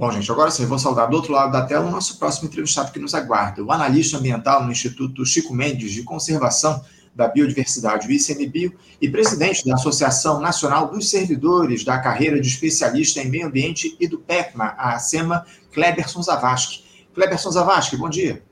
Bom, 0.00 0.10
gente, 0.10 0.32
agora 0.32 0.50
sim, 0.50 0.64
vou 0.64 0.78
saudar 0.78 1.10
do 1.10 1.14
outro 1.14 1.30
lado 1.30 1.52
da 1.52 1.60
tela 1.66 1.86
o 1.86 1.90
nosso 1.90 2.18
próximo 2.18 2.48
entrevistado 2.48 2.90
que 2.90 2.98
nos 2.98 3.12
aguarda, 3.12 3.62
o 3.62 3.70
analista 3.70 4.16
ambiental 4.16 4.64
no 4.64 4.72
Instituto 4.72 5.26
Chico 5.26 5.52
Mendes 5.52 5.92
de 5.92 6.02
Conservação 6.02 6.82
da 7.14 7.28
Biodiversidade, 7.28 8.08
o 8.08 8.10
ICMBio, 8.10 8.72
e 8.98 9.10
presidente 9.10 9.62
da 9.62 9.74
Associação 9.74 10.40
Nacional 10.40 10.90
dos 10.90 11.10
Servidores 11.10 11.84
da 11.84 11.98
Carreira 11.98 12.40
de 12.40 12.48
Especialista 12.48 13.20
em 13.20 13.28
Meio 13.28 13.48
Ambiente 13.48 13.94
e 14.00 14.08
do 14.08 14.18
PECMA, 14.18 14.74
a 14.78 14.98
SEMA, 14.98 15.44
Kleberson 15.70 16.22
Zavascki. 16.22 16.82
Kleberson 17.12 17.50
Zavascki, 17.50 17.98
bom 17.98 18.08
dia. 18.08 18.42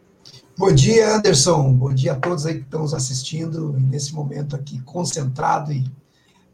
Bom 0.55 0.71
dia, 0.71 1.17
Anderson. 1.17 1.73
Bom 1.73 1.95
dia 1.95 2.13
a 2.13 2.17
todos 2.17 2.45
aí 2.45 2.57
que 2.57 2.65
estão 2.65 2.83
nos 2.83 2.93
assistindo 2.93 3.73
nesse 3.89 4.15
momento 4.15 4.55
aqui 4.55 4.83
concentrado 4.83 5.73
e 5.73 5.91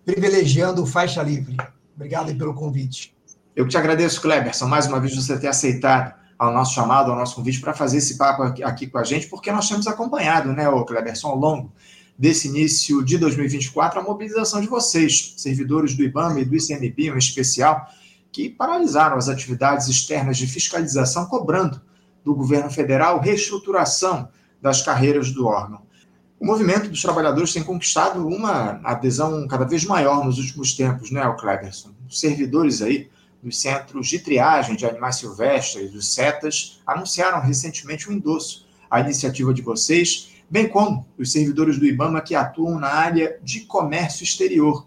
privilegiando 0.05 0.85
o 0.85 0.87
Faixa 0.87 1.21
Livre. 1.21 1.57
Obrigado 1.97 2.33
pelo 2.37 2.55
convite. 2.55 3.14
Eu 3.57 3.69
te 3.69 3.79
agradeço, 3.79 4.21
Kleberson, 4.21 4.67
mais 4.67 4.87
uma 4.87 4.99
vez 4.99 5.15
você 5.15 5.39
ter 5.39 5.47
aceitado 5.47 6.13
ao 6.37 6.53
nosso 6.53 6.75
chamado, 6.75 7.13
ao 7.13 7.17
nosso 7.17 7.37
convite 7.37 7.61
para 7.61 7.73
fazer 7.73 7.99
esse 7.99 8.19
papo 8.19 8.43
aqui 8.43 8.89
com 8.89 8.99
a 8.99 9.05
gente, 9.05 9.29
porque 9.29 9.53
nós 9.53 9.69
temos 9.69 9.87
acompanhado, 9.87 10.53
né, 10.53 10.69
o 10.69 10.85
Kleberson, 10.85 11.29
ao 11.29 11.39
longo 11.39 11.73
desse 12.19 12.49
início 12.49 13.05
de 13.05 13.17
2024, 13.17 14.01
a 14.01 14.03
mobilização 14.03 14.61
de 14.61 14.67
vocês, 14.67 15.35
servidores 15.37 15.95
do 15.95 16.03
IBAMA 16.03 16.41
e 16.41 16.45
do 16.45 16.57
ICMB, 16.57 17.11
em 17.11 17.17
especial, 17.17 17.89
que 18.33 18.49
paralisaram 18.49 19.17
as 19.17 19.29
atividades 19.29 19.87
externas 19.87 20.37
de 20.37 20.49
fiscalização, 20.49 21.27
cobrando 21.27 21.81
do 22.25 22.35
governo 22.35 22.71
federal 22.71 23.21
reestruturação 23.21 24.29
das 24.61 24.83
carreiras 24.83 25.31
do 25.31 25.47
órgão. 25.47 25.83
O 26.41 26.45
movimento 26.45 26.89
dos 26.89 27.01
trabalhadores 27.01 27.53
tem 27.53 27.63
conquistado 27.63 28.27
uma 28.27 28.81
adesão 28.83 29.47
cada 29.47 29.65
vez 29.65 29.85
maior 29.85 30.25
nos 30.25 30.39
últimos 30.39 30.75
tempos, 30.75 31.13
né, 31.13 31.23
Cleverson? 31.39 31.91
Os 32.09 32.19
servidores 32.19 32.83
aí 32.83 33.09
dos 33.45 33.61
centros 33.61 34.09
de 34.09 34.19
triagem 34.19 34.75
de 34.75 34.87
animais 34.87 35.17
silvestres, 35.17 35.93
dos 35.93 36.15
CETAS, 36.15 36.81
anunciaram 36.87 37.43
recentemente 37.43 38.09
um 38.09 38.13
endosso 38.15 38.67
à 38.91 39.01
iniciativa 39.01 39.53
de 39.53 39.61
vocês, 39.61 40.31
bem 40.49 40.67
como 40.67 41.07
os 41.19 41.31
servidores 41.31 41.79
do 41.79 41.85
IBAMA 41.85 42.23
que 42.23 42.35
atuam 42.35 42.81
na 42.81 42.89
área 42.89 43.39
de 43.43 43.61
comércio 43.61 44.25
exterior. 44.25 44.87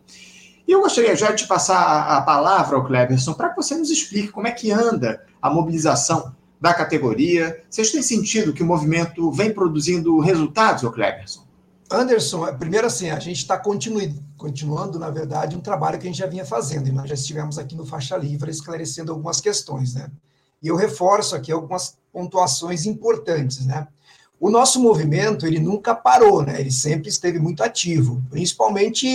E 0.68 0.72
eu 0.72 0.82
gostaria 0.82 1.16
já 1.16 1.32
de 1.32 1.46
passar 1.46 2.18
a, 2.18 2.20
palavra, 2.22 2.84
Cleverson, 2.84 3.34
para 3.34 3.50
que 3.50 3.56
você 3.56 3.76
nos 3.76 3.92
explique 3.92 4.30
como 4.30 4.48
é 4.48 4.52
que 4.52 4.72
anda 4.72 5.24
a 5.40 5.50
mobilização 5.50 6.36
da 6.60 6.74
categoria? 6.74 7.64
Vocês 7.70 7.92
têm 7.92 8.02
sentido 8.02 8.52
que 8.52 8.64
o 8.64 8.66
movimento 8.66 9.32
vem 9.32 9.54
produzindo 9.54 10.20
resultados, 10.20 10.84
ô 10.84 10.92
Cleberson? 10.92 11.47
Anderson, 11.90 12.48
é, 12.48 12.52
primeiro 12.52 12.88
assim, 12.88 13.10
a 13.10 13.20
gente 13.20 13.38
está 13.38 13.58
continuando, 13.58 15.00
na 15.00 15.10
verdade, 15.10 15.56
um 15.56 15.62
trabalho 15.62 15.98
que 15.98 16.06
a 16.06 16.10
gente 16.12 16.20
já 16.20 16.28
vinha 16.28 16.46
fazendo, 16.46 16.88
e 16.88 16.92
nós 16.92 17.08
já 17.08 17.16
estivemos 17.16 17.58
aqui 17.58 17.76
no 17.76 17.86
Faixa 17.86 18.18
Livre 18.18 18.52
esclarecendo 18.52 19.12
algumas 19.12 19.40
questões, 19.40 19.94
né? 19.94 20.12
E 20.62 20.68
eu 20.68 20.76
reforço 20.76 21.36
aqui 21.36 21.52
algumas 21.52 21.98
pontuações 22.12 22.86
importantes, 22.86 23.66
né? 23.66 23.88
O 24.40 24.50
nosso 24.50 24.82
movimento, 24.82 25.48
ele 25.48 25.60
nunca 25.60 25.96
parou, 25.96 26.44
né? 26.44 26.60
Ele 26.60 26.72
sempre 26.72 27.10
esteve 27.10 27.40
muito 27.40 27.64
ativo, 27.64 28.22
principalmente 28.30 29.08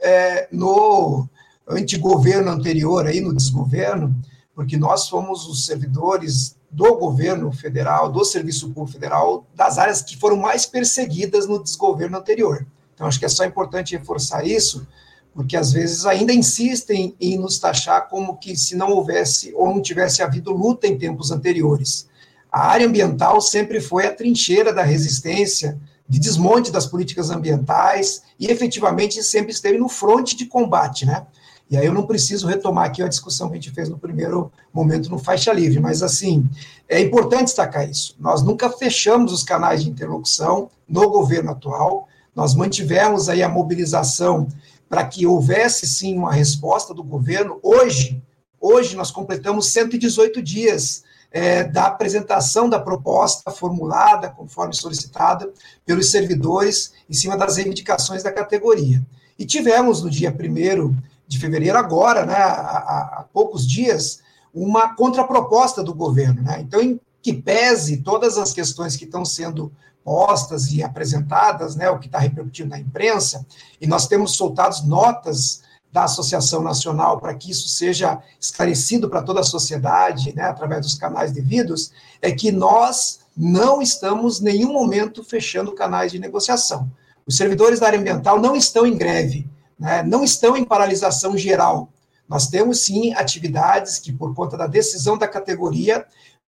é, 0.00 0.48
no 0.50 1.28
antigoverno 1.68 2.50
anterior, 2.50 3.06
aí 3.06 3.20
no 3.20 3.34
desgoverno, 3.34 4.14
porque 4.54 4.76
nós 4.76 5.08
fomos 5.08 5.46
os 5.46 5.64
servidores 5.64 6.55
do 6.70 6.96
governo 6.96 7.52
federal, 7.52 8.10
do 8.10 8.24
Serviço 8.24 8.68
Público 8.68 8.92
Federal, 8.92 9.46
das 9.54 9.78
áreas 9.78 10.02
que 10.02 10.16
foram 10.16 10.36
mais 10.36 10.66
perseguidas 10.66 11.46
no 11.46 11.62
desgoverno 11.62 12.18
anterior. 12.18 12.66
Então, 12.94 13.06
acho 13.06 13.18
que 13.18 13.24
é 13.24 13.28
só 13.28 13.44
importante 13.44 13.96
reforçar 13.96 14.46
isso, 14.46 14.86
porque 15.34 15.56
às 15.56 15.72
vezes 15.72 16.06
ainda 16.06 16.32
insistem 16.32 17.14
em 17.20 17.38
nos 17.38 17.58
taxar 17.58 18.08
como 18.08 18.38
que 18.38 18.56
se 18.56 18.74
não 18.74 18.90
houvesse 18.90 19.52
ou 19.54 19.68
não 19.68 19.82
tivesse 19.82 20.22
havido 20.22 20.50
luta 20.50 20.86
em 20.86 20.96
tempos 20.96 21.30
anteriores. 21.30 22.08
A 22.50 22.68
área 22.68 22.86
ambiental 22.86 23.40
sempre 23.40 23.80
foi 23.80 24.06
a 24.06 24.14
trincheira 24.14 24.72
da 24.72 24.82
resistência, 24.82 25.78
de 26.08 26.18
desmonte 26.18 26.70
das 26.70 26.86
políticas 26.86 27.30
ambientais 27.30 28.22
e 28.38 28.46
efetivamente 28.46 29.22
sempre 29.22 29.52
esteve 29.52 29.76
no 29.76 29.88
fronte 29.88 30.36
de 30.36 30.46
combate, 30.46 31.04
né? 31.04 31.26
E 31.68 31.76
aí 31.76 31.86
eu 31.86 31.92
não 31.92 32.06
preciso 32.06 32.46
retomar 32.46 32.86
aqui 32.86 33.02
a 33.02 33.08
discussão 33.08 33.48
que 33.48 33.54
a 33.54 33.60
gente 33.60 33.72
fez 33.72 33.88
no 33.88 33.98
primeiro 33.98 34.52
momento 34.72 35.10
no 35.10 35.18
Faixa 35.18 35.52
Livre, 35.52 35.80
mas 35.80 36.02
assim, 36.02 36.48
é 36.88 37.00
importante 37.00 37.46
destacar 37.46 37.88
isso. 37.88 38.14
Nós 38.20 38.42
nunca 38.42 38.70
fechamos 38.70 39.32
os 39.32 39.42
canais 39.42 39.82
de 39.82 39.90
interlocução 39.90 40.70
no 40.88 41.10
governo 41.10 41.50
atual, 41.50 42.06
nós 42.34 42.54
mantivemos 42.54 43.28
aí 43.28 43.42
a 43.42 43.48
mobilização 43.48 44.46
para 44.88 45.04
que 45.04 45.26
houvesse 45.26 45.86
sim 45.86 46.16
uma 46.16 46.32
resposta 46.32 46.94
do 46.94 47.02
governo. 47.02 47.58
Hoje, 47.62 48.22
hoje 48.60 48.94
nós 48.94 49.10
completamos 49.10 49.72
118 49.72 50.40
dias 50.42 51.02
é, 51.32 51.64
da 51.64 51.86
apresentação 51.86 52.68
da 52.68 52.78
proposta 52.78 53.50
formulada, 53.50 54.30
conforme 54.30 54.74
solicitada 54.74 55.50
pelos 55.84 56.10
servidores, 56.10 56.92
em 57.10 57.14
cima 57.14 57.36
das 57.36 57.56
reivindicações 57.56 58.22
da 58.22 58.30
categoria. 58.30 59.04
E 59.38 59.44
tivemos 59.44 60.02
no 60.02 60.10
dia 60.10 60.30
1 60.30 60.94
de 61.26 61.38
fevereiro, 61.38 61.78
agora, 61.78 62.24
né, 62.24 62.36
há, 62.36 63.18
há 63.18 63.24
poucos 63.32 63.66
dias, 63.66 64.20
uma 64.54 64.94
contraproposta 64.94 65.82
do 65.82 65.94
governo. 65.94 66.42
Né? 66.42 66.60
Então, 66.60 66.80
em 66.80 67.00
que 67.20 67.32
pese 67.32 67.98
todas 67.98 68.38
as 68.38 68.52
questões 68.52 68.96
que 68.96 69.04
estão 69.04 69.24
sendo 69.24 69.72
postas 70.04 70.70
e 70.70 70.84
apresentadas, 70.84 71.74
né, 71.74 71.90
o 71.90 71.98
que 71.98 72.06
está 72.06 72.20
repercutindo 72.20 72.70
na 72.70 72.78
imprensa, 72.78 73.44
e 73.80 73.86
nós 73.86 74.06
temos 74.06 74.36
soltado 74.36 74.86
notas 74.86 75.62
da 75.92 76.04
Associação 76.04 76.62
Nacional 76.62 77.18
para 77.18 77.34
que 77.34 77.50
isso 77.50 77.68
seja 77.68 78.22
esclarecido 78.40 79.08
para 79.08 79.22
toda 79.22 79.40
a 79.40 79.44
sociedade, 79.44 80.32
né, 80.36 80.44
através 80.44 80.82
dos 80.82 80.94
canais 80.94 81.32
devidos, 81.32 81.90
é 82.22 82.30
que 82.30 82.52
nós 82.52 83.20
não 83.36 83.82
estamos, 83.82 84.40
em 84.40 84.44
nenhum 84.44 84.72
momento, 84.72 85.24
fechando 85.24 85.72
canais 85.72 86.12
de 86.12 86.18
negociação. 86.18 86.88
Os 87.26 87.36
servidores 87.36 87.80
da 87.80 87.86
área 87.86 87.98
ambiental 87.98 88.40
não 88.40 88.54
estão 88.54 88.86
em 88.86 88.96
greve, 88.96 89.48
né, 89.78 90.02
não 90.02 90.24
estão 90.24 90.56
em 90.56 90.64
paralisação 90.64 91.36
geral. 91.36 91.92
Nós 92.28 92.48
temos 92.48 92.84
sim 92.84 93.12
atividades 93.14 93.98
que, 93.98 94.12
por 94.12 94.34
conta 94.34 94.56
da 94.56 94.66
decisão 94.66 95.16
da 95.16 95.28
categoria, 95.28 96.06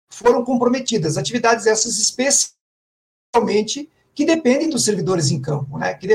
foram 0.09 0.43
comprometidas. 0.43 1.17
Atividades 1.17 1.67
essas 1.67 1.99
especialmente 1.99 3.89
que 4.15 4.25
dependem 4.25 4.69
dos 4.69 4.83
servidores 4.83 5.31
em 5.31 5.39
campo, 5.39 5.77
né, 5.77 5.93
que 5.93 6.07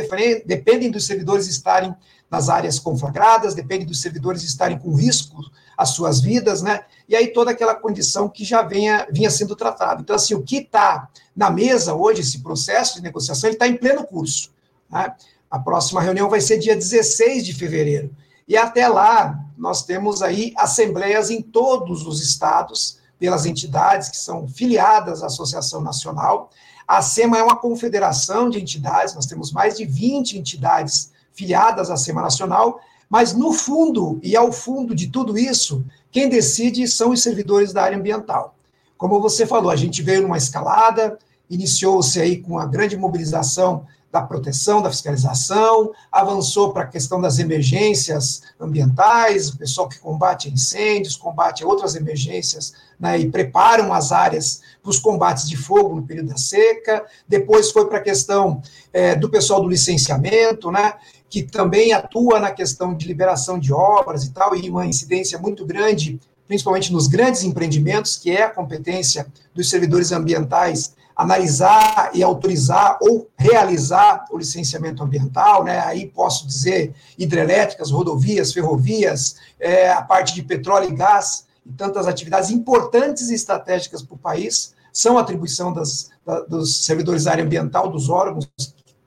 dependem 0.45 0.91
dos 0.91 1.07
servidores 1.07 1.47
estarem 1.47 1.95
nas 2.31 2.49
áreas 2.49 2.79
conflagradas, 2.79 3.55
dependem 3.55 3.87
dos 3.87 4.03
servidores 4.03 4.43
estarem 4.43 4.79
com 4.79 4.95
risco 4.95 5.39
às 5.77 5.91
suas 5.91 6.21
vidas, 6.21 6.61
né, 6.61 6.85
e 7.09 7.17
aí 7.17 7.29
toda 7.29 7.53
aquela 7.53 7.75
condição 7.75 8.29
que 8.29 8.45
já 8.45 8.63
venha, 8.63 9.07
vinha 9.11 9.31
sendo 9.31 9.57
tratada. 9.57 10.03
Então, 10.03 10.17
assim, 10.17 10.35
o 10.35 10.43
que 10.43 10.57
está 10.57 11.09
na 11.35 11.51
mesa 11.51 11.95
hoje, 11.95 12.21
esse 12.21 12.43
processo 12.43 12.97
de 12.97 13.03
negociação, 13.03 13.49
ele 13.49 13.57
está 13.57 13.67
em 13.67 13.77
pleno 13.77 14.05
curso. 14.05 14.53
Né? 14.91 15.15
A 15.55 15.59
próxima 15.61 16.01
reunião 16.01 16.29
vai 16.29 16.41
ser 16.41 16.59
dia 16.59 16.75
16 16.75 17.47
de 17.47 17.55
fevereiro. 17.55 18.11
E 18.49 18.57
até 18.57 18.89
lá, 18.89 19.39
nós 19.57 19.85
temos 19.85 20.21
aí 20.21 20.53
assembleias 20.57 21.31
em 21.31 21.41
todos 21.41 22.05
os 22.09 22.21
estados, 22.21 22.99
pelas 23.21 23.47
entidades 23.47 24.09
que 24.09 24.17
são 24.17 24.49
filiadas 24.49 25.23
à 25.23 25.27
Associação 25.27 25.81
Nacional. 25.81 26.51
A 26.89 27.01
SEMA 27.01 27.39
é 27.39 27.43
uma 27.45 27.55
confederação 27.55 28.51
de 28.51 28.61
entidades, 28.61 29.15
nós 29.15 29.27
temos 29.27 29.53
mais 29.53 29.77
de 29.77 29.85
20 29.85 30.39
entidades 30.39 31.13
filiadas 31.33 31.89
à 31.89 31.97
SEMA 31.97 32.23
Nacional, 32.23 32.81
mas 33.09 33.33
no 33.33 33.53
fundo 33.53 34.19
e 34.25 34.37
ao 34.37 34.51
fundo 34.51 34.93
de 34.93 35.07
tudo 35.07 35.39
isso, 35.39 35.85
quem 36.11 36.29
decide 36.29 36.89
são 36.89 37.11
os 37.11 37.23
servidores 37.23 37.73
da 37.73 37.85
área 37.85 37.97
ambiental. 37.97 38.57
Como 38.99 39.21
você 39.21 39.47
falou, 39.47 39.71
a 39.71 39.77
gente 39.77 40.03
veio 40.03 40.23
numa 40.23 40.37
escalada, 40.37 41.17
iniciou-se 41.49 42.21
aí 42.21 42.39
com 42.39 42.59
a 42.59 42.67
grande 42.67 42.97
mobilização 42.97 43.87
da 44.15 44.23
proteção, 44.23 44.81
da 44.81 44.91
fiscalização, 44.91 45.91
avançou 46.13 46.73
para 46.73 46.85
a 46.85 46.87
questão 46.87 47.21
das 47.21 47.41
emergências 47.41 48.43
ambientais, 48.61 49.49
o 49.49 49.59
pessoal 49.59 49.89
que 49.89 49.99
combate 49.99 50.49
incêndios, 50.49 51.17
combate 51.17 51.65
outras 51.65 51.97
emergências, 51.97 52.75
né, 52.99 53.19
e 53.19 53.29
preparam 53.29 53.93
as 53.93 54.13
áreas 54.13 54.63
para 54.81 54.91
os 54.91 55.01
combates 55.01 55.49
de 55.49 55.57
fogo 55.57 55.97
no 55.97 56.07
período 56.07 56.29
da 56.29 56.37
seca. 56.37 57.05
Depois 57.27 57.73
foi 57.73 57.89
para 57.89 57.99
a 57.99 58.03
questão 58.03 58.63
é, 58.93 59.17
do 59.17 59.29
pessoal 59.29 59.61
do 59.61 59.69
licenciamento, 59.69 60.71
né, 60.71 60.93
que 61.29 61.43
também 61.43 61.93
atua 61.93 62.39
na 62.39 62.53
questão 62.53 62.95
de 62.95 63.09
liberação 63.09 63.59
de 63.59 63.73
obras 63.73 64.23
e 64.23 64.31
tal, 64.31 64.55
e 64.55 64.71
uma 64.71 64.87
incidência 64.87 65.41
muito 65.41 65.67
grande, 65.67 66.21
principalmente 66.47 66.93
nos 66.93 67.09
grandes 67.09 67.43
empreendimentos, 67.43 68.17
que 68.17 68.31
é 68.31 68.45
a 68.45 68.51
competência 68.51 69.27
dos 69.53 69.69
servidores 69.69 70.13
ambientais 70.13 70.95
analisar 71.17 72.11
e 72.13 72.23
autorizar 72.23 72.99
ou 73.01 73.29
realizar 73.37 74.25
o 74.31 74.39
licenciamento 74.39 75.03
ambiental, 75.03 75.63
né? 75.63 75.81
Aí 75.81 76.07
posso 76.07 76.47
dizer 76.47 76.95
hidrelétricas, 77.17 77.91
rodovias, 77.91 78.53
ferrovias, 78.53 79.37
é, 79.61 79.91
a 79.91 80.03
parte 80.03 80.35
de 80.35 80.43
petróleo 80.43 80.91
e 80.91 80.95
gás 80.95 81.47
e 81.65 81.73
tantas 81.73 82.07
atividades 82.07 82.51
importantes 82.51 83.31
e 83.31 83.35
estratégicas 83.35 84.03
para 84.03 84.15
o 84.15 84.19
país 84.19 84.75
são 84.93 85.19
atribuição 85.19 85.73
das, 85.73 86.11
da, 86.25 86.41
dos 86.41 86.85
servidores 86.85 87.25
da 87.25 87.33
área 87.33 87.45
ambiental, 87.45 87.91
dos 87.91 88.09
órgãos 88.09 88.49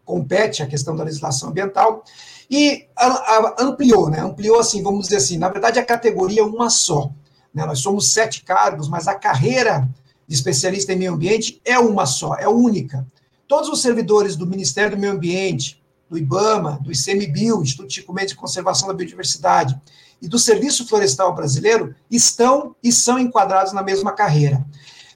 compete 0.07 0.63
a 0.63 0.67
questão 0.67 0.95
da 0.95 1.03
legislação 1.03 1.49
ambiental 1.49 2.03
e 2.49 2.87
a, 2.95 3.07
a, 3.07 3.55
ampliou, 3.59 4.09
né? 4.09 4.21
Ampliou 4.21 4.57
assim, 4.57 4.81
vamos 4.81 5.05
dizer 5.05 5.17
assim, 5.17 5.37
na 5.37 5.49
verdade 5.49 5.77
a 5.77 5.85
categoria 5.85 6.41
é 6.41 6.45
uma 6.45 6.69
só. 6.69 7.11
Né? 7.53 7.65
Nós 7.65 7.79
somos 7.79 8.11
sete 8.13 8.43
cargos, 8.43 8.87
mas 8.87 9.07
a 9.07 9.15
carreira 9.15 9.87
de 10.27 10.35
especialista 10.35 10.93
em 10.93 10.97
meio 10.97 11.13
ambiente 11.13 11.61
é 11.63 11.79
uma 11.79 12.05
só, 12.05 12.35
é 12.35 12.47
única. 12.47 13.07
Todos 13.47 13.69
os 13.69 13.81
servidores 13.81 14.35
do 14.35 14.45
Ministério 14.45 14.97
do 14.97 14.99
Meio 14.99 15.13
Ambiente, 15.13 15.81
do 16.09 16.17
IBAMA, 16.17 16.79
do 16.81 16.91
ICMBio, 16.91 17.61
Instituto 17.61 17.93
Chico 17.93 18.13
Mendes 18.13 18.31
de 18.31 18.37
Conservação 18.37 18.87
da 18.87 18.93
Biodiversidade, 18.93 19.79
e 20.21 20.27
do 20.27 20.39
Serviço 20.39 20.87
Florestal 20.87 21.33
Brasileiro 21.35 21.95
estão 22.09 22.75
e 22.83 22.91
são 22.91 23.19
enquadrados 23.19 23.71
na 23.71 23.83
mesma 23.83 24.11
carreira. 24.11 24.65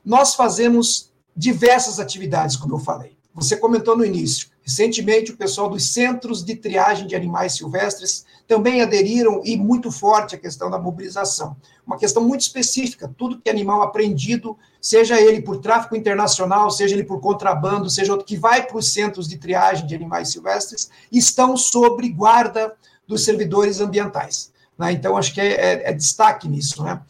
Nós 0.06 0.36
fazemos 0.36 1.12
diversas 1.36 2.00
atividades, 2.00 2.56
como 2.56 2.76
eu 2.76 2.80
falei. 2.80 3.18
Você 3.34 3.58
comentou 3.58 3.98
no 3.98 4.06
início. 4.06 4.50
Recentemente, 4.64 5.32
o 5.32 5.38
pessoal 5.38 5.70
dos 5.70 5.92
centros 5.92 6.46
de 6.46 6.56
triagem 6.56 7.08
de 7.08 7.16
animais 7.16 7.54
silvestres 7.54 8.26
também 8.48 8.82
aderiram 8.82 9.42
e 9.44 9.58
muito 9.58 9.92
forte 9.92 10.36
à 10.36 10.38
questão 10.38 10.70
da 10.70 10.78
mobilização. 10.78 11.56
Uma 11.86 11.98
questão 11.98 12.24
muito 12.24 12.42
específica, 12.42 13.12
tudo 13.18 13.40
que 13.40 13.50
animal 13.50 13.82
apreendido, 13.82 14.56
seja 14.80 15.20
ele 15.20 15.42
por 15.42 15.58
tráfico 15.58 15.96
internacional, 15.96 16.70
seja 16.70 16.94
ele 16.94 17.04
por 17.04 17.20
contrabando, 17.20 17.90
seja 17.90 18.12
outro 18.12 18.26
que 18.26 18.38
vai 18.38 18.66
para 18.66 18.78
os 18.78 18.94
centros 18.94 19.28
de 19.28 19.38
triagem 19.38 19.88
de 19.88 19.96
animais 19.96 20.30
silvestres, 20.30 20.90
estão 21.12 21.58
sob 21.58 22.08
guarda 22.10 22.76
dos 23.08 23.26
servidores 23.26 23.82
ambientais. 23.82 24.52
Né? 24.78 24.92
Então, 24.92 25.18
acho 25.18 25.34
que 25.34 25.42
é, 25.42 25.54
é, 25.54 25.90
é, 25.90 25.94
destaque 25.94 26.48
nisso. 26.48 26.84
Né? 26.84 27.02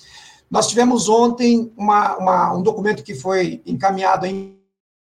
Nós 0.49 0.67
tivemos 0.67 1.09
ontem 1.09 1.71
uma, 1.75 2.17
uma, 2.17 2.53
um 2.53 2.61
documento 2.61 3.03
que 3.03 3.13
foi 3.13 3.61
encaminhado 3.65 4.25
em 4.25 4.60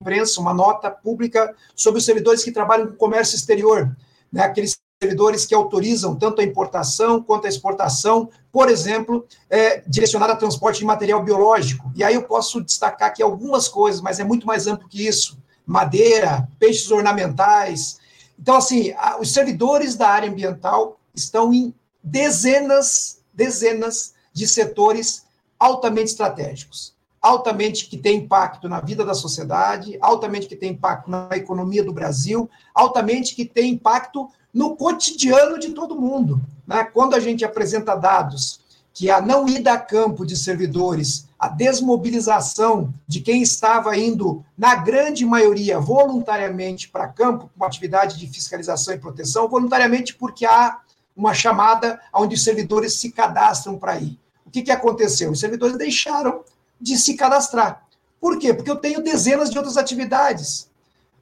imprensa, 0.00 0.40
uma 0.40 0.54
nota 0.54 0.90
pública 0.90 1.54
sobre 1.74 1.98
os 1.98 2.04
servidores 2.04 2.44
que 2.44 2.52
trabalham 2.52 2.86
com 2.86 2.94
comércio 2.94 3.34
exterior, 3.34 3.96
né, 4.32 4.42
aqueles 4.42 4.78
servidores 5.02 5.44
que 5.44 5.54
autorizam 5.54 6.14
tanto 6.16 6.40
a 6.40 6.44
importação 6.44 7.22
quanto 7.22 7.46
a 7.46 7.48
exportação, 7.48 8.30
por 8.50 8.68
exemplo, 8.68 9.26
é, 9.50 9.82
direcionada 9.86 10.32
a 10.32 10.36
transporte 10.36 10.78
de 10.78 10.84
material 10.84 11.22
biológico. 11.22 11.90
E 11.94 12.02
aí 12.02 12.14
eu 12.14 12.22
posso 12.22 12.60
destacar 12.60 13.08
aqui 13.08 13.22
algumas 13.22 13.68
coisas, 13.68 14.00
mas 14.00 14.18
é 14.18 14.24
muito 14.24 14.46
mais 14.46 14.66
amplo 14.66 14.88
que 14.88 15.06
isso. 15.06 15.38
Madeira, 15.64 16.48
peixes 16.58 16.90
ornamentais. 16.90 17.98
Então, 18.38 18.56
assim, 18.56 18.92
a, 18.96 19.18
os 19.20 19.32
servidores 19.32 19.94
da 19.94 20.08
área 20.08 20.28
ambiental 20.28 20.98
estão 21.14 21.52
em 21.52 21.74
dezenas, 22.02 23.20
dezenas 23.32 24.14
de 24.32 24.48
setores 24.48 25.24
altamente 25.58 26.10
estratégicos 26.10 26.97
altamente 27.20 27.86
que 27.86 27.96
tem 27.96 28.18
impacto 28.18 28.68
na 28.68 28.80
vida 28.80 29.04
da 29.04 29.14
sociedade, 29.14 29.98
altamente 30.00 30.46
que 30.46 30.56
tem 30.56 30.72
impacto 30.72 31.10
na 31.10 31.28
economia 31.34 31.82
do 31.82 31.92
Brasil, 31.92 32.48
altamente 32.74 33.34
que 33.34 33.44
tem 33.44 33.72
impacto 33.72 34.28
no 34.52 34.76
cotidiano 34.76 35.58
de 35.58 35.70
todo 35.70 36.00
mundo. 36.00 36.40
Né? 36.66 36.84
Quando 36.84 37.14
a 37.14 37.20
gente 37.20 37.44
apresenta 37.44 37.94
dados 37.94 38.60
que 38.92 39.10
a 39.10 39.20
não 39.20 39.48
ida 39.48 39.74
a 39.74 39.78
campo 39.78 40.26
de 40.26 40.36
servidores, 40.36 41.28
a 41.38 41.48
desmobilização 41.48 42.92
de 43.06 43.20
quem 43.20 43.42
estava 43.42 43.96
indo, 43.96 44.44
na 44.56 44.74
grande 44.74 45.24
maioria, 45.24 45.78
voluntariamente 45.78 46.88
para 46.88 47.06
campo, 47.06 47.48
com 47.56 47.64
atividade 47.64 48.18
de 48.18 48.26
fiscalização 48.26 48.94
e 48.94 48.98
proteção, 48.98 49.48
voluntariamente 49.48 50.14
porque 50.14 50.44
há 50.44 50.80
uma 51.16 51.32
chamada 51.32 52.00
onde 52.12 52.34
os 52.34 52.42
servidores 52.42 52.94
se 52.94 53.12
cadastram 53.12 53.78
para 53.78 54.00
ir. 54.00 54.18
O 54.44 54.50
que, 54.50 54.62
que 54.62 54.70
aconteceu? 54.70 55.30
Os 55.30 55.40
servidores 55.40 55.76
deixaram 55.76 56.42
de 56.80 56.96
se 56.96 57.14
cadastrar. 57.14 57.86
Por 58.20 58.38
quê? 58.38 58.52
Porque 58.52 58.70
eu 58.70 58.76
tenho 58.76 59.02
dezenas 59.02 59.50
de 59.50 59.58
outras 59.58 59.76
atividades. 59.76 60.68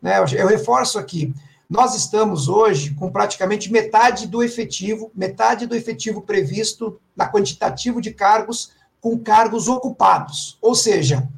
Né? 0.00 0.18
Eu 0.18 0.46
reforço 0.46 0.98
aqui, 0.98 1.34
nós 1.68 1.94
estamos 1.94 2.48
hoje 2.48 2.94
com 2.94 3.10
praticamente 3.10 3.72
metade 3.72 4.26
do 4.26 4.42
efetivo, 4.42 5.10
metade 5.14 5.66
do 5.66 5.74
efetivo 5.74 6.22
previsto 6.22 7.00
na 7.14 7.30
quantitativo 7.30 8.00
de 8.00 8.12
cargos 8.12 8.70
com 9.00 9.18
cargos 9.18 9.68
ocupados. 9.68 10.58
Ou 10.62 10.74
seja, 10.74 11.28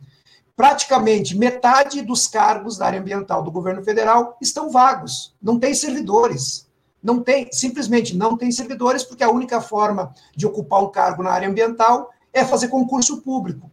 praticamente 0.55 1.37
metade 1.37 2.03
dos 2.03 2.27
cargos 2.27 2.77
da 2.77 2.87
área 2.87 3.01
ambiental 3.01 3.43
do 3.43 3.51
governo 3.51 3.83
federal 3.83 4.37
estão 4.41 4.71
vagos, 4.71 5.35
não 5.41 5.59
tem 5.59 5.75
servidores. 5.75 6.69
Não 7.01 7.23
tem, 7.23 7.49
simplesmente 7.53 8.17
não 8.17 8.37
tem 8.37 8.51
servidores, 8.51 9.05
porque 9.05 9.23
a 9.23 9.31
única 9.31 9.61
forma 9.61 10.13
de 10.35 10.47
ocupar 10.47 10.83
um 10.83 10.91
cargo 10.91 11.23
na 11.23 11.31
área 11.31 11.49
ambiental 11.49 12.11
é 12.33 12.45
fazer 12.45 12.69
concurso 12.69 13.23
público. 13.23 13.71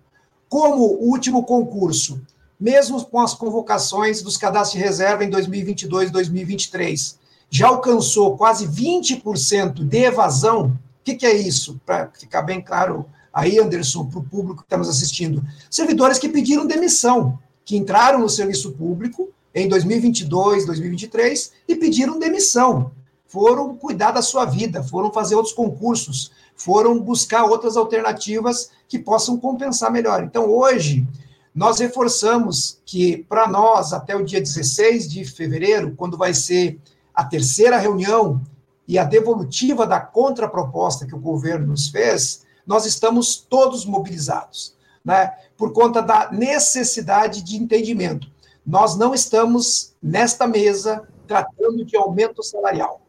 Como 0.49 0.83
o 0.83 1.09
último 1.09 1.43
concurso, 1.43 2.21
mesmo 2.59 3.03
com 3.05 3.19
as 3.19 3.33
convocações 3.33 4.21
dos 4.21 4.37
cadastros 4.37 4.79
de 4.79 4.87
reserva 4.87 5.23
em 5.23 5.29
2022 5.29 6.09
e 6.09 6.11
2023, 6.11 7.19
já 7.49 7.67
alcançou 7.67 8.37
quase 8.37 8.67
20% 8.67 9.83
de 9.83 9.97
evasão, 9.97 10.67
o 10.67 11.03
que, 11.03 11.15
que 11.15 11.25
é 11.25 11.33
isso? 11.35 11.79
Para 11.85 12.09
ficar 12.17 12.41
bem 12.41 12.61
claro 12.61 13.05
aí, 13.33 13.59
Anderson, 13.59 14.05
para 14.05 14.19
o 14.19 14.23
público 14.23 14.57
que 14.57 14.63
está 14.63 14.77
nos 14.77 14.89
assistindo. 14.89 15.43
Servidores 15.69 16.17
que 16.17 16.29
pediram 16.29 16.65
demissão, 16.65 17.37
que 17.63 17.77
entraram 17.77 18.19
no 18.19 18.29
serviço 18.29 18.71
público 18.71 19.29
em 19.53 19.67
2022, 19.67 20.65
2023 20.65 21.51
e 21.67 21.75
pediram 21.75 22.19
demissão. 22.19 22.91
Foram 23.35 23.75
cuidar 23.75 24.11
da 24.11 24.21
sua 24.21 24.45
vida, 24.45 24.81
foram 24.81 25.11
fazer 25.11 25.35
outros 25.35 25.53
concursos, 25.53 26.31
foram 26.55 26.97
buscar 26.97 27.43
outras 27.43 27.75
alternativas 27.75 28.71
que 28.87 28.97
possam 28.97 29.37
compensar 29.37 29.91
melhor. 29.91 30.23
Então, 30.23 30.49
hoje, 30.49 31.05
nós 31.53 31.79
reforçamos 31.79 32.79
que, 32.85 33.25
para 33.27 33.45
nós, 33.45 33.91
até 33.91 34.15
o 34.15 34.23
dia 34.23 34.39
16 34.39 35.11
de 35.11 35.25
fevereiro, 35.25 35.93
quando 35.97 36.15
vai 36.15 36.33
ser 36.33 36.79
a 37.13 37.25
terceira 37.25 37.77
reunião 37.77 38.41
e 38.87 38.97
a 38.97 39.03
devolutiva 39.03 39.85
da 39.85 39.99
contraproposta 39.99 41.05
que 41.05 41.13
o 41.13 41.19
governo 41.19 41.67
nos 41.67 41.89
fez, 41.89 42.45
nós 42.65 42.85
estamos 42.85 43.35
todos 43.35 43.85
mobilizados, 43.85 44.77
né? 45.03 45.33
Por 45.57 45.73
conta 45.73 46.01
da 46.01 46.31
necessidade 46.31 47.41
de 47.43 47.57
entendimento. 47.57 48.29
Nós 48.65 48.95
não 48.95 49.13
estamos 49.13 49.93
nesta 50.01 50.47
mesa 50.47 51.05
tratando 51.27 51.83
de 51.83 51.97
aumento 51.97 52.41
salarial. 52.41 53.04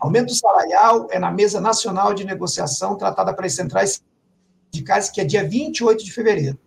Aumento 0.00 0.34
salarial 0.34 1.08
é 1.10 1.18
na 1.18 1.30
mesa 1.30 1.60
nacional 1.60 2.14
de 2.14 2.24
negociação 2.24 2.96
tratada 2.96 3.34
pelas 3.34 3.54
centrais 3.54 4.02
sindicais, 4.72 5.10
que 5.10 5.20
é 5.20 5.24
dia 5.24 5.46
28 5.46 6.04
de 6.04 6.12
fevereiro. 6.12 6.58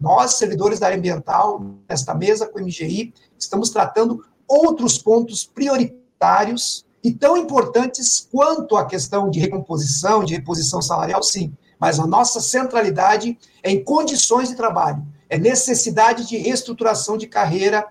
Nós, 0.00 0.34
servidores 0.34 0.80
da 0.80 0.86
área 0.86 0.98
ambiental, 0.98 1.64
nesta 1.88 2.12
mesa 2.12 2.46
com 2.46 2.58
o 2.58 2.62
MGI, 2.62 3.14
estamos 3.38 3.70
tratando 3.70 4.24
outros 4.48 4.98
pontos 4.98 5.44
prioritários 5.44 6.84
e 7.04 7.12
tão 7.12 7.36
importantes 7.36 8.26
quanto 8.30 8.76
a 8.76 8.84
questão 8.84 9.30
de 9.30 9.40
recomposição, 9.40 10.24
de 10.24 10.34
reposição 10.34 10.82
salarial, 10.82 11.22
sim. 11.22 11.52
Mas 11.78 11.98
a 11.98 12.06
nossa 12.06 12.40
centralidade 12.40 13.38
é 13.62 13.70
em 13.70 13.82
condições 13.82 14.48
de 14.48 14.56
trabalho, 14.56 15.04
é 15.28 15.38
necessidade 15.38 16.26
de 16.28 16.36
reestruturação 16.36 17.16
de 17.16 17.26
carreira, 17.26 17.86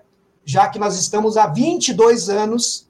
já 0.46 0.68
que 0.70 0.80
nós 0.80 0.98
estamos 0.98 1.38
há 1.38 1.48
22 1.48 2.30
anos 2.30 2.88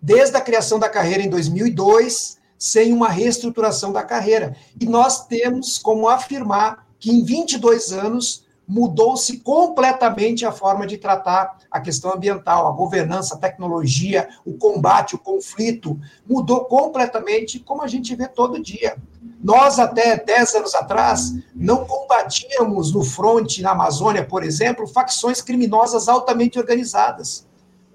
desde 0.00 0.36
a 0.36 0.40
criação 0.40 0.78
da 0.78 0.88
carreira 0.88 1.22
em 1.22 1.28
2002, 1.28 2.38
sem 2.58 2.92
uma 2.92 3.08
reestruturação 3.08 3.92
da 3.92 4.02
carreira. 4.02 4.56
E 4.80 4.86
nós 4.86 5.26
temos 5.26 5.78
como 5.78 6.08
afirmar 6.08 6.86
que 6.98 7.10
em 7.10 7.24
22 7.24 7.92
anos 7.92 8.46
mudou-se 8.68 9.38
completamente 9.38 10.44
a 10.44 10.52
forma 10.52 10.86
de 10.86 10.98
tratar 10.98 11.56
a 11.70 11.80
questão 11.80 12.12
ambiental, 12.12 12.66
a 12.66 12.72
governança, 12.72 13.34
a 13.34 13.38
tecnologia, 13.38 14.28
o 14.44 14.58
combate, 14.58 15.14
o 15.14 15.18
conflito, 15.18 15.98
mudou 16.28 16.66
completamente 16.66 17.58
como 17.58 17.82
a 17.82 17.86
gente 17.86 18.14
vê 18.14 18.28
todo 18.28 18.62
dia. 18.62 18.96
Nós, 19.42 19.78
até 19.78 20.22
10 20.22 20.54
anos 20.56 20.74
atrás, 20.74 21.32
não 21.54 21.86
combatíamos 21.86 22.92
no 22.92 23.02
fronte, 23.02 23.62
na 23.62 23.70
Amazônia, 23.70 24.24
por 24.24 24.42
exemplo, 24.42 24.86
facções 24.86 25.40
criminosas 25.40 26.06
altamente 26.06 26.58
organizadas. 26.58 27.47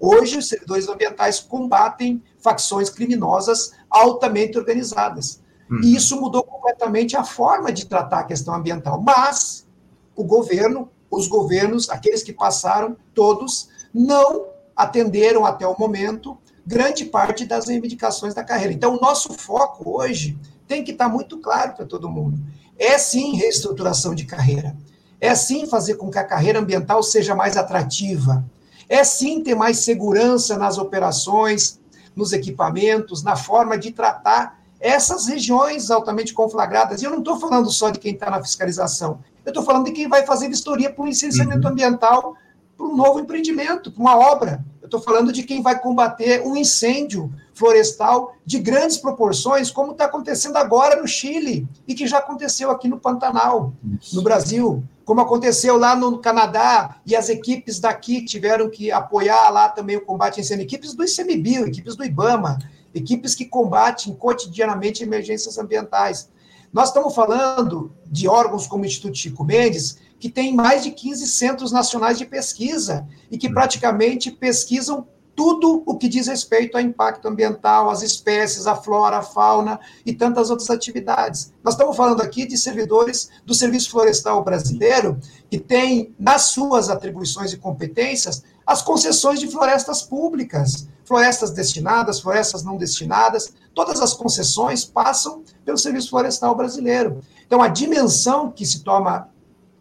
Hoje, 0.04 0.36
os 0.36 0.48
servidores 0.48 0.86
ambientais 0.86 1.40
combatem 1.40 2.22
facções 2.38 2.90
criminosas 2.90 3.72
altamente 3.88 4.58
organizadas. 4.58 5.40
Uhum. 5.70 5.80
E 5.82 5.96
isso 5.96 6.20
mudou 6.20 6.42
completamente 6.42 7.16
a 7.16 7.24
forma 7.24 7.72
de 7.72 7.86
tratar 7.86 8.20
a 8.20 8.24
questão 8.24 8.54
ambiental. 8.54 9.00
Mas 9.00 9.66
o 10.14 10.22
governo, 10.22 10.90
os 11.10 11.26
governos, 11.26 11.88
aqueles 11.88 12.22
que 12.22 12.34
passaram, 12.34 12.98
todos, 13.14 13.70
não 13.94 14.44
atenderam 14.76 15.46
até 15.46 15.66
o 15.66 15.74
momento 15.78 16.36
grande 16.66 17.06
parte 17.06 17.46
das 17.46 17.66
reivindicações 17.66 18.34
da 18.34 18.44
carreira. 18.44 18.74
Então, 18.74 18.96
o 18.96 19.00
nosso 19.00 19.32
foco 19.32 19.98
hoje 19.98 20.38
tem 20.68 20.84
que 20.84 20.92
estar 20.92 21.08
muito 21.08 21.38
claro 21.38 21.72
para 21.74 21.86
todo 21.86 22.10
mundo. 22.10 22.38
É 22.78 22.98
sim 22.98 23.36
reestruturação 23.36 24.14
de 24.14 24.26
carreira. 24.26 24.76
É 25.18 25.34
sim 25.34 25.66
fazer 25.66 25.94
com 25.94 26.10
que 26.10 26.18
a 26.18 26.24
carreira 26.24 26.58
ambiental 26.58 27.02
seja 27.02 27.34
mais 27.34 27.56
atrativa. 27.56 28.44
É 28.88 29.02
sim 29.04 29.42
ter 29.42 29.54
mais 29.54 29.78
segurança 29.78 30.58
nas 30.58 30.78
operações, 30.78 31.80
nos 32.14 32.32
equipamentos, 32.32 33.22
na 33.22 33.36
forma 33.36 33.76
de 33.76 33.90
tratar 33.90 34.60
essas 34.80 35.26
regiões 35.26 35.90
altamente 35.90 36.34
conflagradas. 36.34 37.00
E 37.00 37.04
eu 37.04 37.10
não 37.10 37.18
estou 37.18 37.38
falando 37.38 37.70
só 37.70 37.90
de 37.90 37.98
quem 37.98 38.12
está 38.14 38.30
na 38.30 38.42
fiscalização, 38.42 39.20
eu 39.44 39.50
estou 39.50 39.62
falando 39.62 39.86
de 39.86 39.92
quem 39.92 40.08
vai 40.08 40.24
fazer 40.24 40.48
vistoria 40.48 40.90
para 40.90 41.02
o 41.02 41.06
licenciamento 41.06 41.66
uhum. 41.66 41.72
ambiental 41.72 42.34
para 42.76 42.86
um 42.86 42.96
novo 42.96 43.20
empreendimento, 43.20 43.92
para 43.92 44.00
uma 44.00 44.16
obra. 44.16 44.64
Eu 44.80 44.86
estou 44.86 45.00
falando 45.00 45.32
de 45.32 45.42
quem 45.42 45.62
vai 45.62 45.78
combater 45.78 46.42
um 46.46 46.56
incêndio 46.56 47.32
florestal 47.54 48.34
de 48.44 48.58
grandes 48.58 48.96
proporções, 48.96 49.70
como 49.70 49.92
está 49.92 50.06
acontecendo 50.06 50.56
agora 50.56 51.00
no 51.00 51.06
Chile 51.06 51.68
e 51.86 51.94
que 51.94 52.06
já 52.06 52.18
aconteceu 52.18 52.70
aqui 52.70 52.88
no 52.88 52.98
Pantanal, 52.98 53.72
no 54.12 54.22
Brasil, 54.22 54.82
como 55.04 55.20
aconteceu 55.20 55.76
lá 55.76 55.94
no 55.94 56.18
Canadá 56.18 56.96
e 57.04 57.14
as 57.14 57.28
equipes 57.28 57.78
daqui 57.78 58.24
tiveram 58.24 58.70
que 58.70 58.90
apoiar 58.90 59.50
lá 59.50 59.68
também 59.68 59.96
o 59.96 60.04
combate 60.04 60.40
a 60.40 60.42
incêndio, 60.42 60.64
equipes 60.64 60.94
do 60.94 61.04
ICMBio, 61.04 61.66
equipes 61.66 61.94
do 61.94 62.04
IBAMA, 62.04 62.58
equipes 62.94 63.34
que 63.34 63.44
combatem 63.44 64.14
cotidianamente 64.14 65.02
emergências 65.02 65.58
ambientais. 65.58 66.30
Nós 66.72 66.88
estamos 66.88 67.14
falando 67.14 67.92
de 68.06 68.26
órgãos 68.26 68.66
como 68.66 68.82
o 68.82 68.86
Instituto 68.86 69.16
Chico 69.16 69.44
Mendes, 69.44 69.98
que 70.18 70.28
tem 70.30 70.54
mais 70.54 70.82
de 70.82 70.90
15 70.90 71.26
centros 71.26 71.70
nacionais 71.70 72.16
de 72.16 72.24
pesquisa 72.24 73.06
e 73.30 73.36
que 73.36 73.48
praticamente 73.48 74.30
pesquisam 74.30 75.06
tudo 75.34 75.82
o 75.84 75.96
que 75.96 76.08
diz 76.08 76.26
respeito 76.26 76.76
ao 76.76 76.82
impacto 76.82 77.26
ambiental, 77.26 77.90
às 77.90 78.02
espécies, 78.02 78.66
à 78.66 78.74
flora, 78.74 79.18
à 79.18 79.22
fauna 79.22 79.80
e 80.04 80.14
tantas 80.14 80.50
outras 80.50 80.70
atividades. 80.70 81.52
Nós 81.62 81.74
estamos 81.74 81.96
falando 81.96 82.20
aqui 82.20 82.46
de 82.46 82.56
servidores 82.56 83.30
do 83.44 83.54
Serviço 83.54 83.90
Florestal 83.90 84.42
Brasileiro, 84.44 85.18
que 85.50 85.58
tem 85.58 86.14
nas 86.18 86.42
suas 86.46 86.88
atribuições 86.88 87.52
e 87.52 87.56
competências 87.56 88.42
as 88.66 88.80
concessões 88.80 89.40
de 89.40 89.48
florestas 89.48 90.02
públicas, 90.02 90.88
florestas 91.04 91.50
destinadas, 91.50 92.20
florestas 92.20 92.62
não 92.62 92.76
destinadas, 92.76 93.52
todas 93.74 94.00
as 94.00 94.14
concessões 94.14 94.84
passam 94.84 95.42
pelo 95.64 95.76
Serviço 95.76 96.10
Florestal 96.10 96.54
Brasileiro. 96.54 97.20
Então, 97.46 97.60
a 97.60 97.68
dimensão 97.68 98.50
que 98.50 98.64
se 98.64 98.82
toma 98.82 99.28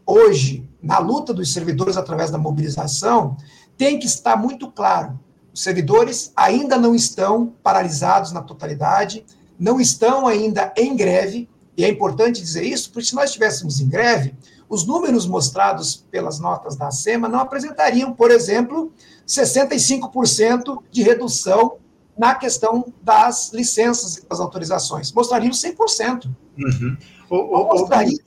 hoje 0.05 0.67
na 0.81 0.99
luta 0.99 1.33
dos 1.33 1.53
servidores 1.53 1.95
através 1.95 2.29
da 2.29 2.37
mobilização 2.37 3.37
tem 3.77 3.97
que 3.97 4.05
estar 4.05 4.35
muito 4.35 4.69
claro. 4.69 5.17
Os 5.53 5.61
servidores 5.61 6.31
ainda 6.35 6.77
não 6.77 6.95
estão 6.95 7.53
paralisados 7.61 8.31
na 8.31 8.41
totalidade, 8.41 9.25
não 9.59 9.79
estão 9.79 10.25
ainda 10.25 10.73
em 10.75 10.95
greve, 10.95 11.47
e 11.77 11.85
é 11.85 11.89
importante 11.89 12.41
dizer 12.41 12.63
isso, 12.63 12.91
porque 12.91 13.07
se 13.07 13.15
nós 13.15 13.25
estivéssemos 13.25 13.79
em 13.79 13.87
greve, 13.87 14.35
os 14.67 14.85
números 14.85 15.27
mostrados 15.27 15.95
pelas 16.09 16.39
notas 16.39 16.75
da 16.75 16.89
SEMA 16.89 17.29
não 17.29 17.39
apresentariam, 17.39 18.13
por 18.13 18.31
exemplo, 18.31 18.91
65% 19.27 20.81
de 20.89 21.03
redução 21.03 21.77
na 22.17 22.33
questão 22.35 22.91
das 23.01 23.51
licenças 23.53 24.17
e 24.17 24.25
das 24.27 24.39
autorizações. 24.39 25.11
Mostrariam 25.11 25.51
100%. 25.51 26.29
Uhum. 26.57 26.97
O, 27.29 27.35
o, 27.35 27.65
mostrariam 27.65 28.17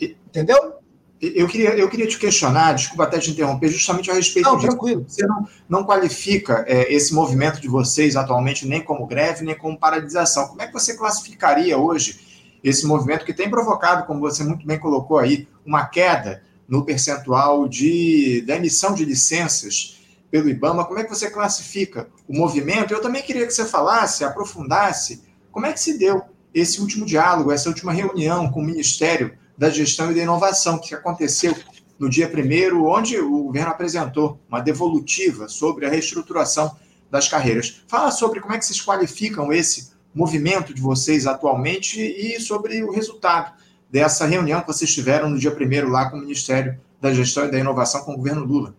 Entendeu? 0.00 0.81
Eu 1.22 1.46
queria, 1.46 1.70
eu 1.76 1.88
queria 1.88 2.08
te 2.08 2.18
questionar, 2.18 2.72
desculpa 2.72 3.04
até 3.04 3.16
te 3.16 3.30
interromper, 3.30 3.68
justamente 3.68 4.10
a 4.10 4.14
respeito 4.14 4.46
não, 4.46 4.56
disso. 4.56 4.70
Tranquilo. 4.70 5.04
Você 5.06 5.24
não, 5.24 5.48
não 5.68 5.84
qualifica 5.84 6.64
é, 6.66 6.92
esse 6.92 7.14
movimento 7.14 7.60
de 7.60 7.68
vocês 7.68 8.16
atualmente 8.16 8.66
nem 8.66 8.82
como 8.82 9.06
greve, 9.06 9.44
nem 9.44 9.56
como 9.56 9.78
paralisação. 9.78 10.48
Como 10.48 10.60
é 10.60 10.66
que 10.66 10.72
você 10.72 10.96
classificaria 10.96 11.78
hoje 11.78 12.18
esse 12.64 12.84
movimento 12.84 13.24
que 13.24 13.32
tem 13.32 13.48
provocado, 13.48 14.04
como 14.04 14.18
você 14.18 14.42
muito 14.42 14.66
bem 14.66 14.80
colocou 14.80 15.16
aí, 15.16 15.46
uma 15.64 15.86
queda 15.86 16.42
no 16.66 16.84
percentual 16.84 17.68
de, 17.68 18.42
da 18.44 18.56
emissão 18.56 18.92
de 18.92 19.04
licenças 19.04 20.00
pelo 20.28 20.48
IBAMA? 20.48 20.84
Como 20.84 20.98
é 20.98 21.04
que 21.04 21.10
você 21.14 21.30
classifica 21.30 22.08
o 22.26 22.36
movimento? 22.36 22.92
Eu 22.92 23.00
também 23.00 23.22
queria 23.22 23.46
que 23.46 23.54
você 23.54 23.64
falasse, 23.64 24.24
aprofundasse, 24.24 25.22
como 25.52 25.66
é 25.66 25.72
que 25.72 25.78
se 25.78 25.96
deu 25.96 26.20
esse 26.52 26.80
último 26.80 27.06
diálogo, 27.06 27.52
essa 27.52 27.68
última 27.68 27.92
reunião 27.92 28.50
com 28.50 28.60
o 28.60 28.64
Ministério 28.64 29.40
da 29.56 29.70
Gestão 29.70 30.10
e 30.10 30.14
da 30.14 30.22
Inovação, 30.22 30.78
que 30.78 30.94
aconteceu 30.94 31.54
no 31.98 32.08
dia 32.08 32.28
1 32.28 32.84
onde 32.84 33.18
o 33.18 33.44
governo 33.44 33.70
apresentou 33.70 34.40
uma 34.48 34.60
devolutiva 34.60 35.48
sobre 35.48 35.86
a 35.86 35.88
reestruturação 35.88 36.76
das 37.10 37.28
carreiras. 37.28 37.82
Fala 37.86 38.10
sobre 38.10 38.40
como 38.40 38.54
é 38.54 38.58
que 38.58 38.64
vocês 38.64 38.80
qualificam 38.80 39.52
esse 39.52 39.92
movimento 40.14 40.74
de 40.74 40.80
vocês 40.80 41.26
atualmente 41.26 42.00
e 42.00 42.40
sobre 42.40 42.82
o 42.82 42.90
resultado 42.90 43.52
dessa 43.90 44.26
reunião 44.26 44.60
que 44.60 44.66
vocês 44.66 44.92
tiveram 44.92 45.28
no 45.28 45.38
dia 45.38 45.54
1 45.54 45.88
lá 45.88 46.10
com 46.10 46.16
o 46.16 46.20
Ministério 46.20 46.80
da 47.00 47.12
Gestão 47.12 47.44
e 47.46 47.50
da 47.50 47.58
Inovação 47.58 48.02
com 48.02 48.14
o 48.14 48.16
governo 48.16 48.44
Lula. 48.44 48.74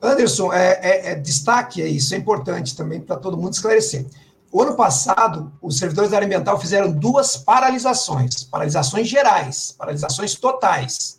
Anderson, 0.00 0.52
é, 0.52 0.80
é, 0.82 1.12
é 1.12 1.14
destaque 1.14 1.80
é 1.80 1.86
isso, 1.86 2.14
é 2.14 2.18
importante 2.18 2.76
também 2.76 3.00
para 3.00 3.16
todo 3.16 3.36
mundo 3.36 3.52
esclarecer. 3.52 4.04
O 4.52 4.60
ano 4.60 4.76
passado, 4.76 5.50
os 5.62 5.78
servidores 5.78 6.10
da 6.10 6.18
área 6.18 6.26
ambiental 6.26 6.60
fizeram 6.60 6.92
duas 6.92 7.38
paralisações, 7.38 8.44
paralisações 8.44 9.08
gerais, 9.08 9.74
paralisações 9.78 10.34
totais. 10.34 11.18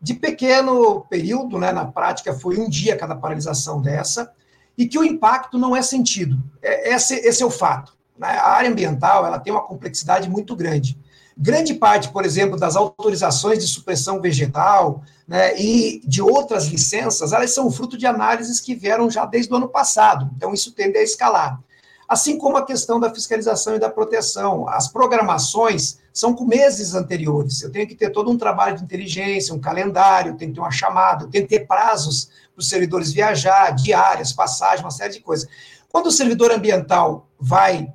De 0.00 0.14
pequeno 0.14 1.02
período, 1.02 1.60
né, 1.60 1.70
na 1.70 1.84
prática 1.84 2.34
foi 2.34 2.58
um 2.58 2.68
dia 2.68 2.96
cada 2.96 3.14
paralisação 3.14 3.80
dessa, 3.80 4.32
e 4.76 4.88
que 4.88 4.98
o 4.98 5.04
impacto 5.04 5.56
não 5.58 5.76
é 5.76 5.80
sentido. 5.80 6.42
É, 6.60 6.92
esse, 6.92 7.14
esse 7.14 7.40
é 7.40 7.46
o 7.46 7.50
fato. 7.50 7.96
Né? 8.18 8.26
A 8.26 8.48
área 8.48 8.68
ambiental 8.68 9.24
ela 9.24 9.38
tem 9.38 9.52
uma 9.52 9.62
complexidade 9.62 10.28
muito 10.28 10.56
grande. 10.56 10.98
Grande 11.38 11.74
parte, 11.74 12.08
por 12.08 12.24
exemplo, 12.24 12.58
das 12.58 12.74
autorizações 12.74 13.60
de 13.60 13.68
supressão 13.68 14.20
vegetal 14.20 15.04
né, 15.26 15.56
e 15.56 16.02
de 16.04 16.20
outras 16.20 16.66
licenças, 16.66 17.32
elas 17.32 17.54
são 17.54 17.70
fruto 17.70 17.96
de 17.96 18.06
análises 18.06 18.58
que 18.58 18.74
vieram 18.74 19.08
já 19.08 19.24
desde 19.24 19.52
o 19.52 19.56
ano 19.56 19.68
passado. 19.68 20.28
Então, 20.36 20.52
isso 20.52 20.72
tende 20.72 20.98
a 20.98 21.02
escalar. 21.02 21.60
Assim 22.12 22.36
como 22.36 22.58
a 22.58 22.66
questão 22.66 23.00
da 23.00 23.08
fiscalização 23.08 23.74
e 23.74 23.78
da 23.78 23.88
proteção. 23.88 24.68
As 24.68 24.86
programações 24.86 25.96
são 26.12 26.34
com 26.34 26.44
meses 26.44 26.94
anteriores. 26.94 27.62
Eu 27.62 27.72
tenho 27.72 27.88
que 27.88 27.94
ter 27.94 28.10
todo 28.10 28.30
um 28.30 28.36
trabalho 28.36 28.76
de 28.76 28.84
inteligência, 28.84 29.54
um 29.54 29.58
calendário, 29.58 30.36
tenho 30.36 30.50
que 30.50 30.56
ter 30.56 30.60
uma 30.60 30.70
chamada, 30.70 31.26
tenho 31.28 31.46
que 31.46 31.58
ter 31.58 31.66
prazos 31.66 32.26
para 32.54 32.60
os 32.60 32.68
servidores 32.68 33.14
viajar, 33.14 33.70
diárias, 33.70 34.30
passagem, 34.30 34.84
uma 34.84 34.90
série 34.90 35.14
de 35.14 35.20
coisas. 35.20 35.48
Quando 35.88 36.08
o 36.08 36.12
servidor 36.12 36.52
ambiental 36.52 37.30
vai 37.40 37.90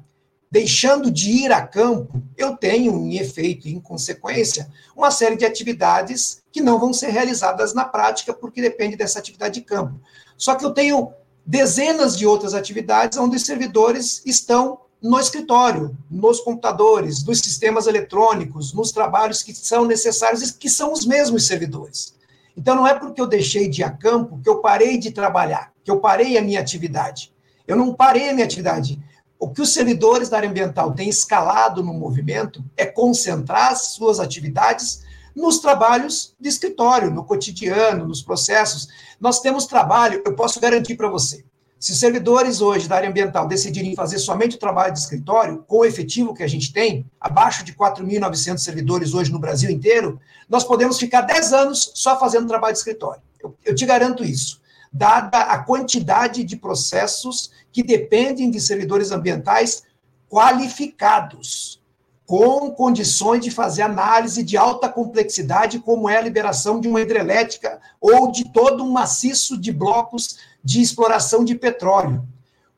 deixando 0.49 1.11
de 1.11 1.29
ir 1.29 1.51
a 1.51 1.61
campo, 1.61 2.19
eu 2.35 2.57
tenho, 2.57 2.95
em 2.95 3.17
efeito, 3.17 3.67
em 3.67 3.79
consequência, 3.79 4.67
uma 4.95 5.11
série 5.11 5.35
de 5.35 5.45
atividades 5.45 6.41
que 6.51 6.59
não 6.59 6.79
vão 6.79 6.91
ser 6.91 7.09
realizadas 7.09 7.71
na 7.71 7.85
prática, 7.85 8.33
porque 8.33 8.63
depende 8.63 8.95
dessa 8.95 9.19
atividade 9.19 9.59
de 9.59 9.61
campo. 9.61 10.01
Só 10.35 10.55
que 10.55 10.65
eu 10.65 10.71
tenho 10.71 11.13
dezenas 11.47 12.17
de 12.17 12.27
outras 12.27 12.53
atividades 12.53 13.17
onde 13.17 13.37
os 13.37 13.45
servidores 13.45 14.21
estão 14.25 14.81
no 15.01 15.17
escritório, 15.17 15.95
nos 16.11 16.41
computadores, 16.41 17.23
nos 17.23 17.39
sistemas 17.39 17.87
eletrônicos, 17.87 18.73
nos 18.73 18.91
trabalhos 18.91 19.41
que 19.41 19.53
são 19.53 19.85
necessários 19.85 20.41
e 20.41 20.53
que 20.53 20.69
são 20.69 20.91
os 20.91 21.05
mesmos 21.05 21.47
servidores. 21.47 22.13
Então, 22.57 22.75
não 22.75 22.85
é 22.85 22.93
porque 22.93 23.21
eu 23.21 23.27
deixei 23.27 23.69
de 23.69 23.81
ir 23.81 23.85
a 23.85 23.91
campo 23.91 24.41
que 24.43 24.49
eu 24.49 24.59
parei 24.59 24.97
de 24.97 25.11
trabalhar, 25.11 25.71
que 25.85 25.91
eu 25.91 25.99
parei 25.99 26.37
a 26.37 26.41
minha 26.41 26.59
atividade. 26.59 27.31
Eu 27.65 27.77
não 27.77 27.93
parei 27.93 28.29
a 28.29 28.33
minha 28.33 28.45
atividade. 28.45 28.99
O 29.39 29.47
que 29.47 29.61
os 29.61 29.71
servidores 29.71 30.27
da 30.27 30.37
área 30.37 30.49
ambiental 30.49 30.91
têm 30.93 31.07
escalado 31.07 31.83
no 31.83 31.93
movimento 31.93 32.61
é 32.75 32.85
concentrar 32.85 33.71
as 33.71 33.89
suas 33.89 34.19
atividades 34.19 35.03
nos 35.37 35.59
trabalhos 35.59 36.35
de 36.39 36.49
escritório, 36.49 37.11
no 37.11 37.23
cotidiano, 37.23 38.07
nos 38.07 38.23
processos. 38.23 38.87
Nós 39.21 39.39
temos 39.39 39.67
trabalho, 39.67 40.23
eu 40.25 40.35
posso 40.35 40.59
garantir 40.59 40.95
para 40.95 41.07
você. 41.07 41.45
Se 41.79 41.95
servidores 41.95 42.59
hoje 42.59 42.87
da 42.87 42.95
área 42.95 43.07
ambiental 43.07 43.47
decidirem 43.47 43.95
fazer 43.95 44.17
somente 44.17 44.55
o 44.55 44.59
trabalho 44.59 44.91
de 44.91 44.97
escritório, 44.97 45.63
com 45.67 45.77
o 45.77 45.85
efetivo 45.85 46.33
que 46.33 46.41
a 46.41 46.47
gente 46.47 46.73
tem, 46.73 47.05
abaixo 47.21 47.63
de 47.63 47.71
4.900 47.73 48.57
servidores 48.57 49.13
hoje 49.13 49.31
no 49.31 49.37
Brasil 49.37 49.69
inteiro, 49.69 50.19
nós 50.49 50.63
podemos 50.63 50.97
ficar 50.97 51.21
10 51.21 51.53
anos 51.53 51.91
só 51.93 52.19
fazendo 52.19 52.47
trabalho 52.47 52.73
de 52.73 52.79
escritório. 52.79 53.21
Eu, 53.39 53.55
eu 53.63 53.75
te 53.75 53.85
garanto 53.85 54.23
isso. 54.23 54.59
Dada 54.91 55.37
a 55.37 55.59
quantidade 55.59 56.43
de 56.43 56.57
processos 56.57 57.51
que 57.71 57.83
dependem 57.83 58.49
de 58.49 58.59
servidores 58.59 59.11
ambientais 59.11 59.83
qualificados 60.27 61.79
com 62.27 62.69
condições 62.71 63.39
de 63.39 63.49
fazer 63.49 63.83
análise 63.83 64.43
de 64.43 64.57
alta 64.57 64.89
complexidade, 64.89 65.79
como 65.79 66.09
é 66.09 66.17
a 66.17 66.21
liberação 66.21 66.77
de 66.77 66.85
uma 66.85 66.99
hidrelétrica 66.99 67.79
ou 68.01 68.29
de 68.29 68.51
todo 68.51 68.83
um 68.83 68.91
maciço 68.91 69.57
de 69.57 69.71
blocos 69.71 70.37
de 70.61 70.81
exploração 70.81 71.45
de 71.45 71.55
petróleo. 71.55 72.27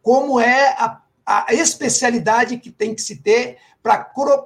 Como 0.04 0.40
é 0.40 0.76
a, 0.78 1.02
a 1.26 1.48
especialidade 1.52 2.58
que 2.58 2.70
tem 2.70 2.94
que 2.94 3.02
se 3.02 3.16
ter 3.16 3.58
para 3.82 3.98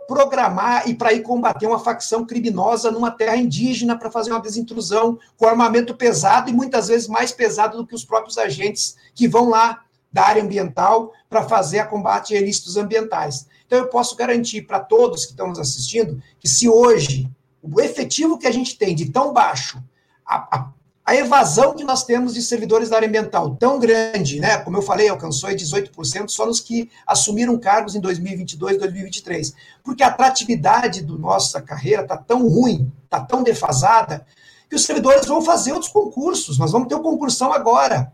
programar 0.08 0.88
e 0.88 0.96
para 0.96 1.12
ir 1.12 1.22
combater 1.22 1.68
uma 1.68 1.80
facção 1.80 2.26
criminosa 2.26 2.90
numa 2.90 3.12
terra 3.12 3.36
indígena 3.36 3.98
para 3.98 4.10
fazer 4.10 4.32
uma 4.32 4.40
desintrusão 4.40 5.20
com 5.36 5.46
armamento 5.46 5.94
pesado 5.94 6.50
e 6.50 6.54
muitas 6.54 6.88
vezes 6.88 7.10
mais 7.10 7.34
pesado 7.34 7.76
do 7.76 7.86
que 7.86 7.96
os 7.96 8.06
próprios 8.06 8.38
agentes 8.38 8.96
que 9.14 9.28
vão 9.28 9.50
lá 9.50 9.82
da 10.14 10.24
área 10.24 10.42
ambiental 10.42 11.12
para 11.30 11.44
fazer 11.44 11.80
a 11.80 11.86
combate 11.86 12.34
a 12.34 12.40
ilícitos 12.40 12.78
ambientais. 12.78 13.52
Então, 13.74 13.86
eu 13.86 13.90
posso 13.90 14.16
garantir 14.16 14.62
para 14.62 14.80
todos 14.80 15.26
que 15.26 15.32
estão 15.32 15.48
nos 15.48 15.58
assistindo 15.58 16.22
que 16.40 16.48
se 16.48 16.70
hoje 16.70 17.28
o 17.60 17.82
efetivo 17.82 18.38
que 18.38 18.46
a 18.46 18.52
gente 18.52 18.78
tem 18.78 18.94
de 18.94 19.10
tão 19.10 19.34
baixo, 19.34 19.84
a, 20.24 20.36
a, 20.56 20.72
a 21.04 21.16
evasão 21.16 21.74
que 21.74 21.84
nós 21.84 22.04
temos 22.04 22.36
de 22.36 22.44
servidores 22.44 22.90
da 22.90 22.98
área 22.98 23.08
ambiental 23.08 23.56
tão 23.56 23.80
grande, 23.80 24.40
né? 24.40 24.60
Como 24.60 24.78
eu 24.78 24.84
falei, 24.84 25.10
alcançou 25.10 25.50
18% 25.50 26.30
só 26.30 26.46
nos 26.46 26.60
que 26.60 26.88
assumiram 27.08 27.58
cargos 27.58 27.96
em 27.96 28.00
2022 28.00 28.76
e 28.76 28.80
2023. 28.80 29.56
Porque 29.84 30.04
a 30.04 30.10
atratividade 30.10 31.02
do 31.02 31.18
nossa 31.18 31.60
carreira 31.60 32.04
está 32.04 32.16
tão 32.16 32.48
ruim, 32.48 32.92
está 33.06 33.22
tão 33.22 33.42
defasada, 33.42 34.24
que 34.70 34.76
os 34.76 34.86
servidores 34.86 35.26
vão 35.26 35.42
fazer 35.42 35.72
outros 35.72 35.92
concursos. 35.92 36.60
Nós 36.60 36.72
vamos 36.72 36.88
ter 36.88 36.94
o 36.94 37.00
um 37.00 37.04
concursão 37.04 37.52
agora. 37.52 38.14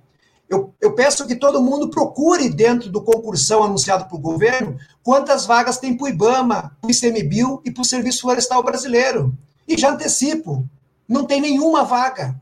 Eu, 0.50 0.74
eu 0.82 0.94
peço 0.96 1.27
que 1.27 1.36
todo 1.36 1.62
mundo 1.62 1.89
procure 1.89 2.50
dentro 2.50 2.89
do 2.89 3.03
concursão 3.03 3.63
anunciado 3.63 4.06
para 4.06 4.18
o 4.18 4.20
governo 4.20 4.77
quantas 5.03 5.46
vagas 5.46 5.77
tem 5.77 5.96
para 5.96 6.06
o 6.06 6.08
IBAMA, 6.10 6.75
para 6.82 6.88
o 6.88 6.91
ICMBio 6.91 7.62
e 7.63 7.70
para 7.70 7.82
o 7.82 7.86
Serviço 7.86 8.22
Florestal 8.22 8.63
Brasileiro. 8.63 9.38
E 9.68 9.77
já 9.77 9.91
antecipo, 9.91 10.68
não 11.08 11.25
tem 11.25 11.39
nenhuma 11.39 11.84
vaga. 11.84 12.36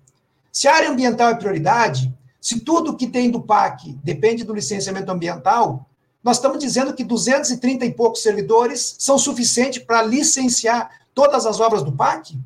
Se 0.52 0.68
a 0.68 0.76
área 0.76 0.90
ambiental 0.90 1.30
é 1.30 1.36
prioridade, 1.36 2.14
se 2.40 2.62
tudo 2.62 2.96
que 2.96 3.08
tem 3.08 3.30
do 3.30 3.42
PAC 3.42 4.00
depende 4.02 4.46
do 4.46 4.54
licenciamento 4.54 5.12
ambiental, 5.12 5.86
nós 6.24 6.38
estamos 6.38 6.60
dizendo 6.60 6.94
que 6.94 7.04
230 7.04 7.86
e 7.86 7.94
poucos 7.94 8.24
servidores 8.24 8.96
são 8.98 9.18
suficientes 9.18 9.84
para 9.84 10.02
licenciar 10.02 10.90
todas 11.14 11.46
as 11.46 11.60
obras 11.60 11.84
do 11.84 11.92
PAC? 11.92 12.38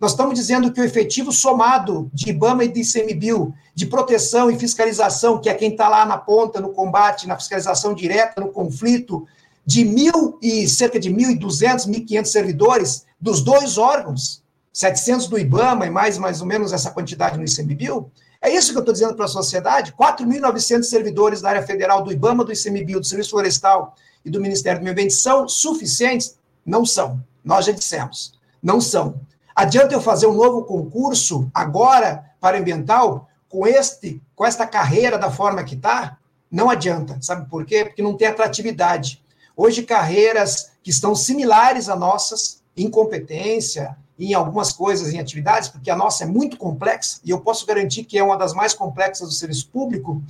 Nós 0.00 0.10
estamos 0.10 0.34
dizendo 0.34 0.70
que 0.72 0.80
o 0.80 0.84
efetivo 0.84 1.32
somado 1.32 2.10
de 2.12 2.30
IBAMA 2.30 2.64
e 2.64 2.68
de 2.68 2.80
ICMBio, 2.80 3.54
de 3.74 3.86
proteção 3.86 4.50
e 4.50 4.58
fiscalização, 4.58 5.40
que 5.40 5.48
é 5.48 5.54
quem 5.54 5.70
está 5.70 5.88
lá 5.88 6.04
na 6.04 6.18
ponta, 6.18 6.60
no 6.60 6.70
combate, 6.70 7.26
na 7.26 7.36
fiscalização 7.36 7.94
direta, 7.94 8.40
no 8.40 8.48
conflito, 8.48 9.26
de 9.64 9.84
mil 9.84 10.38
e 10.42 10.68
cerca 10.68 11.00
de 11.00 11.10
1.200, 11.10 11.88
1.500 11.88 12.24
servidores 12.26 13.06
dos 13.18 13.42
dois 13.42 13.78
órgãos, 13.78 14.42
700 14.72 15.28
do 15.28 15.38
IBAMA 15.38 15.86
e 15.86 15.90
mais 15.90 16.18
mais 16.18 16.40
ou 16.42 16.46
menos 16.46 16.72
essa 16.72 16.90
quantidade 16.90 17.38
no 17.38 17.44
ICMBio, 17.44 18.10
é 18.40 18.50
isso 18.50 18.70
que 18.70 18.76
eu 18.76 18.80
estou 18.80 18.92
dizendo 18.92 19.14
para 19.14 19.24
a 19.24 19.28
sociedade? 19.28 19.92
4.900 19.92 20.84
servidores 20.84 21.40
da 21.40 21.48
área 21.48 21.62
federal 21.66 22.04
do 22.04 22.12
IBAMA, 22.12 22.44
do 22.44 22.52
ICMBio, 22.52 23.00
do 23.00 23.06
Serviço 23.06 23.30
Florestal 23.30 23.94
e 24.24 24.30
do 24.30 24.40
Ministério 24.40 24.78
do 24.78 24.84
Meio 24.84 24.92
Ambiente 24.92 25.14
são 25.14 25.48
suficientes? 25.48 26.36
Não 26.64 26.84
são. 26.84 27.20
Nós 27.44 27.64
já 27.64 27.72
dissemos. 27.72 28.34
Não 28.62 28.80
são. 28.80 29.20
Adianta 29.56 29.94
eu 29.94 30.02
fazer 30.02 30.26
um 30.26 30.34
novo 30.34 30.64
concurso 30.64 31.50
agora 31.54 32.30
para 32.38 32.58
ambiental 32.58 33.26
com 33.48 33.66
este, 33.66 34.20
com 34.34 34.44
esta 34.44 34.66
carreira 34.66 35.16
da 35.16 35.30
forma 35.30 35.64
que 35.64 35.74
está? 35.74 36.18
Não 36.50 36.68
adianta. 36.68 37.16
Sabe 37.22 37.48
por 37.48 37.64
quê? 37.64 37.86
Porque 37.86 38.02
não 38.02 38.14
tem 38.14 38.28
atratividade. 38.28 39.24
Hoje 39.56 39.82
carreiras 39.82 40.72
que 40.82 40.90
estão 40.90 41.14
similares 41.14 41.88
a 41.88 41.96
nossas, 41.96 42.62
incompetência, 42.76 43.96
em 44.18 44.34
algumas 44.34 44.74
coisas, 44.74 45.14
em 45.14 45.18
atividades, 45.18 45.70
porque 45.70 45.90
a 45.90 45.96
nossa 45.96 46.24
é 46.24 46.26
muito 46.26 46.58
complexa, 46.58 47.18
e 47.24 47.30
eu 47.30 47.40
posso 47.40 47.64
garantir 47.64 48.04
que 48.04 48.18
é 48.18 48.22
uma 48.22 48.36
das 48.36 48.52
mais 48.52 48.74
complexas 48.74 49.26
do 49.26 49.34
serviço 49.34 49.70
público, 49.70 50.22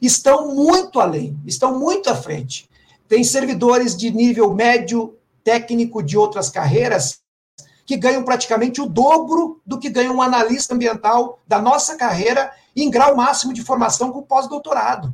estão 0.00 0.54
muito 0.54 1.00
além, 1.00 1.38
estão 1.46 1.78
muito 1.78 2.10
à 2.10 2.14
frente. 2.14 2.68
Tem 3.08 3.24
servidores 3.24 3.96
de 3.96 4.10
nível 4.10 4.52
médio 4.52 5.16
técnico 5.42 6.02
de 6.02 6.18
outras 6.18 6.50
carreiras 6.50 7.23
que 7.86 7.96
ganham 7.96 8.24
praticamente 8.24 8.80
o 8.80 8.86
dobro 8.86 9.60
do 9.64 9.78
que 9.78 9.90
ganha 9.90 10.12
um 10.12 10.22
analista 10.22 10.74
ambiental 10.74 11.40
da 11.46 11.60
nossa 11.60 11.96
carreira 11.96 12.50
em 12.74 12.90
grau 12.90 13.16
máximo 13.16 13.52
de 13.52 13.62
formação 13.62 14.10
com 14.10 14.22
pós-doutorado. 14.22 15.12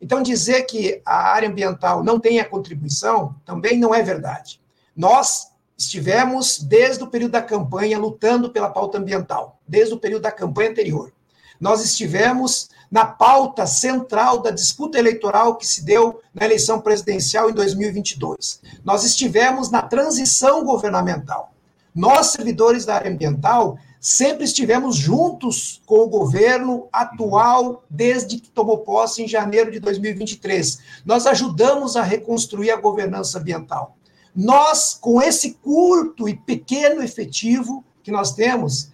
Então, 0.00 0.22
dizer 0.22 0.62
que 0.62 1.00
a 1.04 1.32
área 1.32 1.48
ambiental 1.48 2.04
não 2.04 2.20
tem 2.20 2.38
a 2.38 2.44
contribuição 2.44 3.34
também 3.44 3.78
não 3.78 3.94
é 3.94 4.02
verdade. 4.02 4.60
Nós 4.94 5.48
estivemos, 5.76 6.58
desde 6.58 7.02
o 7.02 7.06
período 7.06 7.32
da 7.32 7.42
campanha, 7.42 7.98
lutando 7.98 8.50
pela 8.50 8.70
pauta 8.70 8.98
ambiental, 8.98 9.58
desde 9.66 9.94
o 9.94 9.98
período 9.98 10.22
da 10.22 10.32
campanha 10.32 10.70
anterior. 10.70 11.12
Nós 11.60 11.84
estivemos 11.84 12.68
na 12.90 13.04
pauta 13.04 13.66
central 13.66 14.40
da 14.40 14.50
disputa 14.50 14.98
eleitoral 14.98 15.56
que 15.56 15.66
se 15.66 15.84
deu 15.84 16.20
na 16.32 16.44
eleição 16.44 16.80
presidencial 16.80 17.50
em 17.50 17.54
2022. 17.54 18.60
Nós 18.84 19.04
estivemos 19.04 19.70
na 19.70 19.82
transição 19.82 20.64
governamental. 20.64 21.52
Nós, 21.96 22.26
servidores 22.26 22.84
da 22.84 22.96
área 22.96 23.10
ambiental, 23.10 23.78
sempre 23.98 24.44
estivemos 24.44 24.96
juntos 24.96 25.80
com 25.86 26.00
o 26.00 26.08
governo 26.08 26.90
atual 26.92 27.84
desde 27.88 28.38
que 28.38 28.50
tomou 28.50 28.80
posse 28.80 29.22
em 29.22 29.26
janeiro 29.26 29.70
de 29.70 29.80
2023. 29.80 30.78
Nós 31.06 31.26
ajudamos 31.26 31.96
a 31.96 32.02
reconstruir 32.02 32.70
a 32.70 32.76
governança 32.76 33.38
ambiental. 33.38 33.96
Nós, 34.34 34.98
com 35.00 35.22
esse 35.22 35.54
curto 35.54 36.28
e 36.28 36.36
pequeno 36.36 37.02
efetivo 37.02 37.82
que 38.02 38.10
nós 38.10 38.34
temos, 38.34 38.90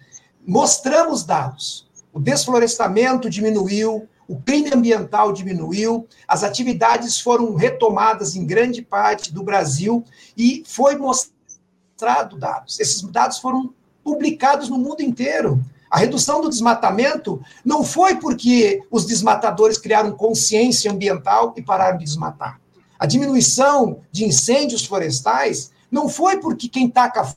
mostramos 0.47 1.25
dados. 1.25 1.85
O 2.13 2.21
desflorestamento 2.21 3.29
diminuiu, 3.29 4.07
o 4.29 4.37
crime 4.37 4.71
ambiental 4.73 5.33
diminuiu, 5.33 6.07
as 6.25 6.41
atividades 6.41 7.19
foram 7.19 7.53
retomadas 7.53 8.37
em 8.37 8.45
grande 8.45 8.81
parte 8.81 9.33
do 9.33 9.43
Brasil 9.43 10.05
e 10.37 10.63
foi 10.65 10.95
mostrado 10.95 11.32
dados. 12.37 12.79
Esses 12.79 13.01
dados 13.01 13.39
foram 13.39 13.73
publicados 14.03 14.69
no 14.69 14.77
mundo 14.77 15.01
inteiro. 15.01 15.63
A 15.89 15.97
redução 15.99 16.41
do 16.41 16.49
desmatamento 16.49 17.41
não 17.63 17.83
foi 17.83 18.15
porque 18.15 18.83
os 18.89 19.05
desmatadores 19.05 19.77
criaram 19.77 20.11
consciência 20.11 20.91
ambiental 20.91 21.53
e 21.55 21.61
pararam 21.61 21.97
de 21.97 22.05
desmatar. 22.05 22.59
A 22.97 23.05
diminuição 23.05 24.01
de 24.11 24.25
incêndios 24.25 24.85
florestais 24.85 25.71
não 25.91 26.09
foi 26.09 26.37
porque 26.39 26.67
quem 26.67 26.89
taca 26.89 27.35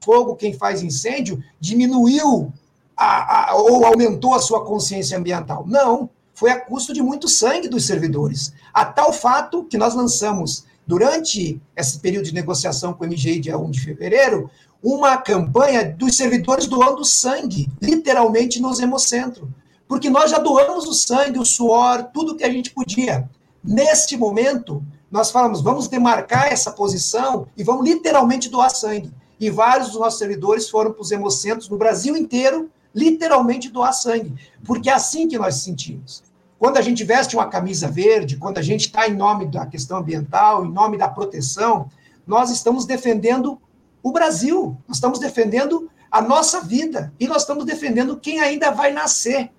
fogo, 0.00 0.36
quem 0.36 0.52
faz 0.52 0.82
incêndio, 0.82 1.42
diminuiu 1.60 2.52
a, 2.96 3.50
a, 3.50 3.54
ou 3.54 3.84
aumentou 3.84 4.34
a 4.34 4.40
sua 4.40 4.64
consciência 4.64 5.16
ambiental. 5.16 5.64
Não, 5.66 6.10
foi 6.34 6.50
a 6.50 6.60
custo 6.60 6.92
de 6.92 7.02
muito 7.02 7.28
sangue 7.28 7.68
dos 7.68 7.84
servidores. 7.84 8.52
A 8.72 8.84
tal 8.84 9.12
fato 9.12 9.64
que 9.64 9.78
nós 9.78 9.94
lançamos, 9.94 10.64
durante 10.88 11.60
esse 11.76 11.98
período 12.00 12.24
de 12.24 12.34
negociação 12.34 12.94
com 12.94 13.04
o 13.04 13.06
MGI, 13.06 13.40
dia 13.40 13.58
1 13.58 13.70
de 13.70 13.80
fevereiro, 13.80 14.50
uma 14.82 15.18
campanha 15.18 15.84
dos 15.84 16.16
servidores 16.16 16.66
doando 16.66 17.04
sangue, 17.04 17.68
literalmente 17.80 18.58
nos 18.58 18.80
hemocentro. 18.80 19.52
Porque 19.86 20.08
nós 20.08 20.30
já 20.30 20.38
doamos 20.38 20.86
o 20.86 20.94
sangue, 20.94 21.38
o 21.38 21.44
suor, 21.44 22.04
tudo 22.04 22.34
que 22.34 22.44
a 22.44 22.50
gente 22.50 22.70
podia. 22.70 23.28
Neste 23.62 24.16
momento, 24.16 24.82
nós 25.10 25.30
falamos, 25.30 25.60
vamos 25.60 25.88
demarcar 25.88 26.50
essa 26.50 26.70
posição 26.70 27.46
e 27.54 27.62
vamos 27.62 27.86
literalmente 27.86 28.48
doar 28.48 28.70
sangue. 28.70 29.12
E 29.38 29.50
vários 29.50 29.88
dos 29.90 30.00
nossos 30.00 30.18
servidores 30.18 30.70
foram 30.70 30.92
para 30.92 31.02
os 31.02 31.10
hemocentros 31.10 31.68
no 31.68 31.76
Brasil 31.76 32.16
inteiro, 32.16 32.70
literalmente 32.94 33.68
doar 33.68 33.92
sangue. 33.92 34.34
Porque 34.64 34.88
é 34.88 34.94
assim 34.94 35.28
que 35.28 35.36
nós 35.36 35.56
sentimos. 35.56 36.22
Quando 36.58 36.76
a 36.76 36.82
gente 36.82 37.04
veste 37.04 37.36
uma 37.36 37.46
camisa 37.46 37.88
verde, 37.88 38.36
quando 38.36 38.58
a 38.58 38.62
gente 38.62 38.86
está 38.86 39.06
em 39.08 39.14
nome 39.14 39.46
da 39.46 39.64
questão 39.66 39.98
ambiental, 39.98 40.64
em 40.64 40.72
nome 40.72 40.98
da 40.98 41.08
proteção, 41.08 41.88
nós 42.26 42.50
estamos 42.50 42.84
defendendo 42.84 43.60
o 44.02 44.10
Brasil, 44.10 44.76
nós 44.86 44.96
estamos 44.96 45.18
defendendo 45.18 45.90
a 46.10 46.20
nossa 46.20 46.60
vida 46.60 47.12
e 47.18 47.28
nós 47.28 47.42
estamos 47.42 47.64
defendendo 47.64 48.18
quem 48.18 48.40
ainda 48.40 48.70
vai 48.70 48.92
nascer 48.92 49.50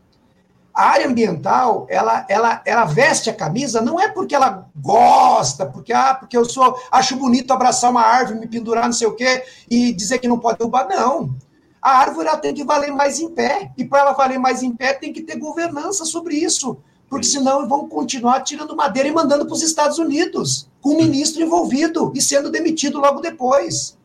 a 0.74 0.84
área 0.84 1.08
ambiental, 1.08 1.86
ela, 1.90 2.26
ela, 2.30 2.62
ela 2.66 2.86
veste 2.86 3.30
a 3.30 3.36
camisa 3.36 3.82
não 3.82 4.00
é 4.00 4.08
porque 4.08 4.36
ela 4.36 4.66
gosta, 4.76 5.66
porque, 5.66 5.92
ah, 5.92 6.14
porque 6.14 6.38
eu 6.38 6.46
sou, 6.46 6.78
acho 6.92 7.18
bonito 7.18 7.52
abraçar 7.52 7.92
uma 7.92 8.02
árvore, 8.02 8.40
me 8.40 8.48
pendurar 8.48 8.86
não 8.86 8.94
sei 8.94 9.08
o 9.08 9.16
quê, 9.16 9.44
e 9.70 9.92
dizer 9.92 10.20
que 10.20 10.28
não 10.28 10.40
pode 10.40 10.58
derrubar. 10.58 10.88
Não. 10.88 11.36
A 11.82 11.98
árvore 11.98 12.28
ela 12.28 12.38
tem 12.38 12.54
que 12.54 12.64
valer 12.64 12.92
mais 12.92 13.20
em 13.20 13.30
pé. 13.30 13.72
E 13.78 13.84
para 13.84 14.00
ela 14.00 14.14
valer 14.14 14.40
mais 14.40 14.64
em 14.64 14.74
pé, 14.74 14.94
tem 14.94 15.12
que 15.12 15.22
ter 15.22 15.38
governança 15.38 16.06
sobre 16.06 16.36
isso. 16.36 16.78
Porque 17.10 17.26
senão 17.26 17.68
vão 17.68 17.88
continuar 17.88 18.42
tirando 18.42 18.76
madeira 18.76 19.10
e 19.10 19.12
mandando 19.12 19.46
para 19.46 19.56
os 19.56 19.64
Estados 19.64 19.98
Unidos, 19.98 20.70
com 20.80 20.90
o 20.90 20.98
ministro 20.98 21.42
envolvido 21.42 22.12
e 22.16 22.22
sendo 22.22 22.52
demitido 22.52 23.00
logo 23.00 23.20
depois. 23.20 23.98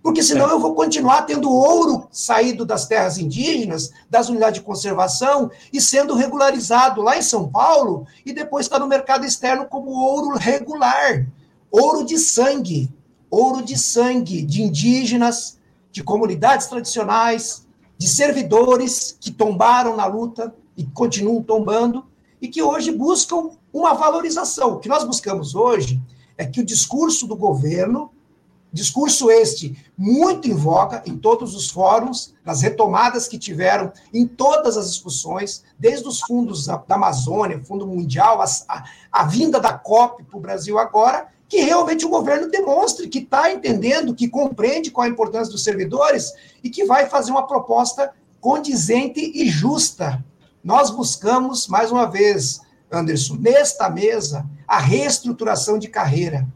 Porque 0.00 0.22
senão 0.22 0.48
eu 0.48 0.60
vou 0.60 0.74
continuar 0.74 1.22
tendo 1.22 1.50
ouro 1.50 2.06
saído 2.12 2.64
das 2.64 2.86
terras 2.86 3.18
indígenas, 3.18 3.90
das 4.08 4.28
unidades 4.28 4.60
de 4.60 4.64
conservação, 4.64 5.50
e 5.72 5.80
sendo 5.80 6.14
regularizado 6.14 7.02
lá 7.02 7.18
em 7.18 7.22
São 7.22 7.48
Paulo, 7.48 8.06
e 8.24 8.32
depois 8.32 8.66
está 8.66 8.78
no 8.78 8.86
mercado 8.86 9.24
externo 9.26 9.66
como 9.66 9.90
ouro 9.90 10.38
regular. 10.38 11.26
Ouro 11.70 12.04
de 12.04 12.16
sangue. 12.16 12.88
Ouro 13.30 13.62
de 13.62 13.76
sangue 13.76 14.42
de 14.42 14.62
indígenas, 14.62 15.58
de 15.90 16.02
comunidades 16.02 16.68
tradicionais, 16.68 17.66
de 17.98 18.08
servidores 18.08 19.16
que 19.20 19.30
tombaram 19.30 19.96
na 19.96 20.06
luta 20.06 20.54
e 20.76 20.84
continuam 20.84 21.42
tombando, 21.42 22.06
e 22.40 22.48
que 22.48 22.62
hoje 22.62 22.92
buscam 22.92 23.50
uma 23.72 23.94
valorização. 23.94 24.74
O 24.74 24.78
que 24.78 24.88
nós 24.88 25.04
buscamos 25.04 25.54
hoje 25.54 26.00
é 26.36 26.46
que 26.46 26.60
o 26.60 26.64
discurso 26.64 27.26
do 27.26 27.36
governo 27.36 28.10
Discurso 28.70 29.30
este 29.30 29.76
muito 29.96 30.46
em 30.46 30.54
voga 30.54 31.02
em 31.06 31.16
todos 31.16 31.54
os 31.54 31.70
fóruns, 31.70 32.34
nas 32.44 32.60
retomadas 32.60 33.26
que 33.26 33.38
tiveram 33.38 33.90
em 34.12 34.26
todas 34.26 34.76
as 34.76 34.90
discussões, 34.90 35.64
desde 35.78 36.06
os 36.06 36.20
fundos 36.20 36.66
da, 36.66 36.84
Amazônia, 36.90 37.62
Fundo 37.64 37.86
Mundial, 37.86 38.42
a, 38.42 38.44
a, 38.68 38.84
a 39.10 39.24
vinda 39.24 39.58
da 39.58 39.72
COP 39.72 40.22
para 40.24 40.36
o 40.36 40.40
Brasil 40.40 40.78
agora, 40.78 41.28
que 41.48 41.62
realmente 41.62 42.04
o 42.04 42.10
governo 42.10 42.50
demonstre 42.50 43.08
que 43.08 43.20
está 43.20 43.50
entendendo, 43.50 44.14
que 44.14 44.28
compreende 44.28 44.90
qual 44.90 45.06
a 45.06 45.10
importância 45.10 45.50
dos 45.50 45.64
servidores 45.64 46.30
e 46.62 46.68
que 46.68 46.84
vai 46.84 47.06
fazer 47.06 47.30
uma 47.30 47.46
proposta 47.46 48.12
condizente 48.38 49.32
e 49.34 49.48
justa. 49.48 50.22
Nós 50.62 50.90
buscamos, 50.90 51.68
mais 51.68 51.92
uma 51.92 52.06
vez, 52.06 52.60
Anderson, 52.90 53.36
nesta 53.38 53.88
mesa, 53.88 54.44
a 54.66 54.78
reestruturação 54.78 55.78
de 55.78 55.88
carreira. 55.88 56.46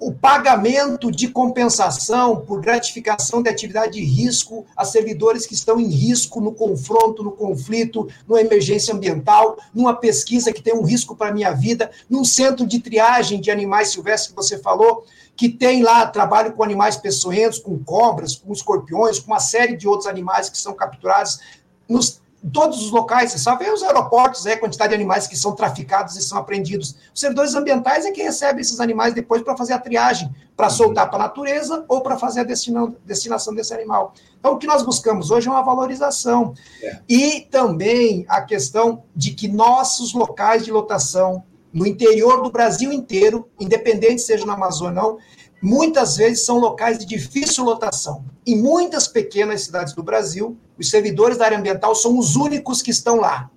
O 0.00 0.12
pagamento 0.12 1.10
de 1.10 1.26
compensação 1.26 2.40
por 2.40 2.60
gratificação 2.60 3.42
de 3.42 3.50
atividade 3.50 3.94
de 3.94 4.04
risco 4.04 4.64
a 4.76 4.84
servidores 4.84 5.44
que 5.44 5.54
estão 5.54 5.80
em 5.80 5.88
risco 5.88 6.40
no 6.40 6.52
confronto, 6.52 7.24
no 7.24 7.32
conflito, 7.32 8.08
numa 8.26 8.40
emergência 8.40 8.94
ambiental, 8.94 9.58
numa 9.74 9.94
pesquisa 9.94 10.52
que 10.52 10.62
tem 10.62 10.72
um 10.72 10.84
risco 10.84 11.16
para 11.16 11.30
a 11.30 11.34
minha 11.34 11.50
vida, 11.50 11.90
num 12.08 12.24
centro 12.24 12.64
de 12.64 12.78
triagem 12.78 13.40
de 13.40 13.50
animais 13.50 13.88
silvestres 13.88 14.30
que 14.30 14.36
você 14.36 14.56
falou, 14.56 15.04
que 15.36 15.48
tem 15.48 15.82
lá 15.82 16.06
trabalho 16.06 16.52
com 16.52 16.62
animais 16.62 16.96
peçonhentos, 16.96 17.58
com 17.58 17.76
cobras, 17.82 18.36
com 18.36 18.52
escorpiões, 18.52 19.18
com 19.18 19.32
uma 19.32 19.40
série 19.40 19.76
de 19.76 19.88
outros 19.88 20.08
animais 20.08 20.48
que 20.48 20.56
são 20.56 20.74
capturados 20.74 21.40
nos 21.88 22.20
todos 22.52 22.82
os 22.84 22.90
locais, 22.90 23.32
você 23.32 23.38
sabe, 23.38 23.68
os 23.68 23.82
aeroportos, 23.82 24.46
é, 24.46 24.54
a 24.54 24.58
quantidade 24.58 24.90
de 24.90 24.94
animais 24.94 25.26
que 25.26 25.36
são 25.36 25.52
traficados 25.52 26.16
e 26.16 26.22
são 26.22 26.38
apreendidos. 26.38 26.94
Os 27.12 27.20
servidores 27.20 27.54
ambientais 27.54 28.06
é 28.06 28.12
que 28.12 28.22
recebem 28.22 28.60
esses 28.60 28.80
animais 28.80 29.12
depois 29.12 29.42
para 29.42 29.56
fazer 29.56 29.72
a 29.72 29.78
triagem, 29.78 30.32
para 30.56 30.68
uhum. 30.68 30.72
soltar 30.72 31.10
para 31.10 31.18
a 31.18 31.22
natureza 31.22 31.84
ou 31.88 32.00
para 32.00 32.16
fazer 32.16 32.40
a 32.40 32.44
destina, 32.44 32.92
destinação 33.04 33.54
desse 33.54 33.74
animal. 33.74 34.14
Então, 34.38 34.52
o 34.52 34.58
que 34.58 34.66
nós 34.66 34.82
buscamos 34.82 35.30
hoje 35.30 35.48
é 35.48 35.50
uma 35.50 35.62
valorização. 35.62 36.54
É. 36.82 37.00
E 37.08 37.40
também 37.50 38.24
a 38.28 38.40
questão 38.42 39.02
de 39.14 39.32
que 39.32 39.48
nossos 39.48 40.14
locais 40.14 40.64
de 40.64 40.70
lotação, 40.70 41.42
no 41.72 41.86
interior 41.86 42.42
do 42.42 42.50
Brasil 42.50 42.92
inteiro, 42.92 43.48
independente 43.60 44.22
seja 44.22 44.46
na 44.46 44.54
Amazônia 44.54 45.02
ou 45.02 45.12
não, 45.12 45.18
muitas 45.60 46.16
vezes 46.16 46.44
são 46.44 46.58
locais 46.58 46.98
de 46.98 47.06
difícil 47.06 47.64
lotação. 47.64 48.24
Em 48.46 48.60
muitas 48.60 49.08
pequenas 49.08 49.62
cidades 49.62 49.92
do 49.92 50.02
Brasil, 50.02 50.56
os 50.78 50.88
servidores 50.88 51.36
da 51.36 51.44
área 51.44 51.58
ambiental 51.58 51.94
são 51.94 52.18
os 52.18 52.36
únicos 52.36 52.80
que 52.80 52.90
estão 52.90 53.16
lá, 53.16 53.50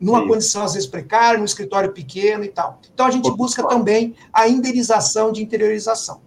numa 0.00 0.20
Sim. 0.20 0.28
condição 0.28 0.64
às 0.64 0.74
vezes 0.74 0.88
precária, 0.88 1.38
num 1.38 1.44
escritório 1.44 1.92
pequeno 1.92 2.44
e 2.44 2.48
tal. 2.48 2.80
Então 2.92 3.06
a 3.06 3.10
gente 3.10 3.30
busca 3.30 3.62
também 3.66 4.14
a 4.32 4.48
indenização 4.48 5.32
de 5.32 5.42
interiorização. 5.42 6.20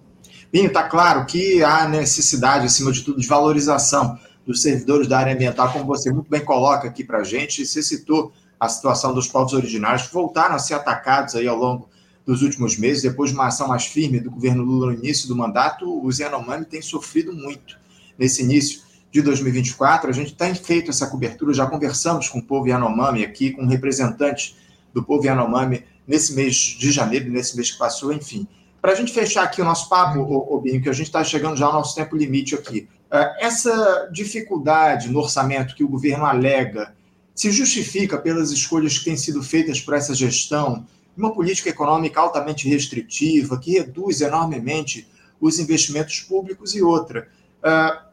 Binho, 0.52 0.68
está 0.68 0.84
claro 0.84 1.26
que 1.26 1.64
há 1.64 1.88
necessidade, 1.88 2.66
acima 2.66 2.92
de 2.92 3.04
tudo, 3.04 3.20
de 3.20 3.28
valorização 3.28 4.18
dos 4.46 4.64
servidores 4.64 5.08
da 5.08 5.20
área 5.20 5.34
ambiental, 5.34 5.72
como 5.72 5.86
você 5.86 6.12
muito 6.12 6.30
bem 6.30 6.44
coloca 6.44 6.88
aqui 6.88 7.04
para 7.04 7.20
a 7.20 7.24
gente. 7.24 7.66
Você 7.66 7.84
citou 7.84 8.32
a 8.60 8.68
situação 8.68 9.14
dos 9.14 9.28
povos 9.28 9.54
originários 9.54 10.08
que 10.08 10.14
voltaram 10.14 10.56
a 10.56 10.60
ser 10.60 10.74
atacados 10.74 11.36
aí 11.36 11.48
ao 11.48 11.56
longo 11.56 11.88
dos 12.30 12.44
últimos 12.44 12.78
meses, 12.78 13.02
depois 13.02 13.32
de 13.32 13.36
uma 13.36 13.48
ação 13.48 13.68
mais 13.68 13.88
firme 13.88 14.20
do 14.20 14.30
governo 14.30 14.64
Lula 14.64 14.92
no 14.92 15.00
início 15.00 15.28
do 15.28 15.36
mandato, 15.36 16.06
os 16.06 16.20
Yanomami 16.20 16.64
têm 16.64 16.80
sofrido 16.80 17.34
muito 17.34 17.80
nesse 18.20 18.44
início 18.44 18.82
de 19.12 19.20
2024. 19.24 20.12
A 20.12 20.14
gente 20.14 20.36
tem 20.36 20.54
feito 20.54 20.92
essa 20.92 21.08
cobertura, 21.08 21.56
já 21.56 21.66
conversamos 21.66 22.30
com 22.30 22.38
o 22.38 22.44
povo 22.44 22.68
Yanomami 22.68 23.24
aqui, 23.24 23.50
com 23.50 23.66
representantes 23.66 24.56
do 24.94 25.04
povo 25.04 25.26
Yanomami 25.26 25.84
nesse 26.08 26.36
mês 26.36 26.54
de 26.56 26.92
janeiro, 26.92 27.32
nesse 27.32 27.56
mês 27.56 27.72
que 27.72 27.80
passou, 27.80 28.14
enfim. 28.14 28.48
Para 28.80 28.92
a 28.92 28.96
gente 28.96 29.12
fechar 29.12 29.42
aqui 29.42 29.60
o 29.60 29.66
nosso 29.66 29.90
papo, 29.90 30.20
o 30.20 30.62
Binho, 30.62 30.84
que 30.84 30.90
a 30.90 30.94
gente 30.94 31.08
está 31.08 31.24
chegando 31.24 31.58
já 31.58 31.66
ao 31.66 31.74
nosso 31.74 31.96
tempo 31.96 32.16
limite 32.16 32.54
aqui. 32.54 32.88
É, 33.10 33.48
essa 33.48 34.08
dificuldade 34.14 35.10
no 35.10 35.18
orçamento 35.18 35.74
que 35.74 35.84
o 35.84 35.88
governo 35.88 36.28
alega 36.28 36.94
se 37.34 37.52
justifica 37.52 38.20
pelas 38.20 38.52
escolhas 38.52 39.00
que 39.00 39.06
têm 39.06 39.18
sido 39.18 39.42
feitas 39.42 39.82
por 39.82 39.96
essa 39.96 40.14
gestão, 40.14 40.86
uma 41.20 41.34
política 41.34 41.70
econômica 41.70 42.20
altamente 42.20 42.68
restritiva, 42.68 43.60
que 43.60 43.74
reduz 43.74 44.22
enormemente 44.22 45.08
os 45.40 45.60
investimentos 45.60 46.22
públicos 46.22 46.74
e 46.76 46.82
outra. 46.82 47.28
Uh, 47.60 48.10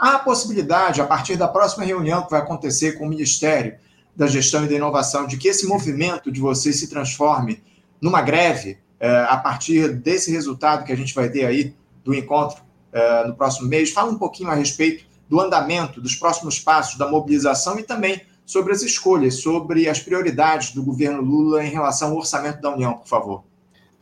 há 0.00 0.14
a 0.14 0.18
possibilidade, 0.18 1.00
a 1.00 1.06
partir 1.06 1.36
da 1.36 1.48
próxima 1.48 1.84
reunião 1.84 2.22
que 2.22 2.30
vai 2.30 2.40
acontecer 2.40 2.92
com 2.92 3.06
o 3.06 3.08
Ministério 3.08 3.76
da 4.14 4.26
Gestão 4.26 4.64
e 4.64 4.68
da 4.68 4.74
Inovação, 4.74 5.26
de 5.26 5.36
que 5.36 5.48
esse 5.48 5.66
movimento 5.66 6.30
de 6.30 6.40
vocês 6.40 6.78
se 6.78 6.88
transforme 6.88 7.62
numa 8.00 8.22
greve 8.22 8.78
uh, 9.00 9.26
a 9.28 9.36
partir 9.36 9.92
desse 9.94 10.30
resultado 10.30 10.84
que 10.84 10.92
a 10.92 10.96
gente 10.96 11.14
vai 11.14 11.28
ter 11.28 11.44
aí 11.44 11.74
do 12.04 12.14
encontro 12.14 12.62
uh, 12.92 13.28
no 13.28 13.34
próximo 13.34 13.68
mês. 13.68 13.90
Fala 13.90 14.10
um 14.10 14.18
pouquinho 14.18 14.50
a 14.50 14.54
respeito 14.54 15.04
do 15.28 15.40
andamento, 15.40 16.00
dos 16.00 16.14
próximos 16.14 16.58
passos 16.58 16.96
da 16.96 17.08
mobilização 17.08 17.78
e 17.78 17.82
também 17.82 18.22
sobre 18.48 18.72
as 18.72 18.80
escolhas, 18.80 19.42
sobre 19.42 19.90
as 19.90 20.00
prioridades 20.00 20.72
do 20.72 20.82
governo 20.82 21.20
Lula 21.20 21.62
em 21.62 21.68
relação 21.68 22.12
ao 22.12 22.16
orçamento 22.16 22.62
da 22.62 22.72
União, 22.72 22.94
por 22.94 23.06
favor. 23.06 23.44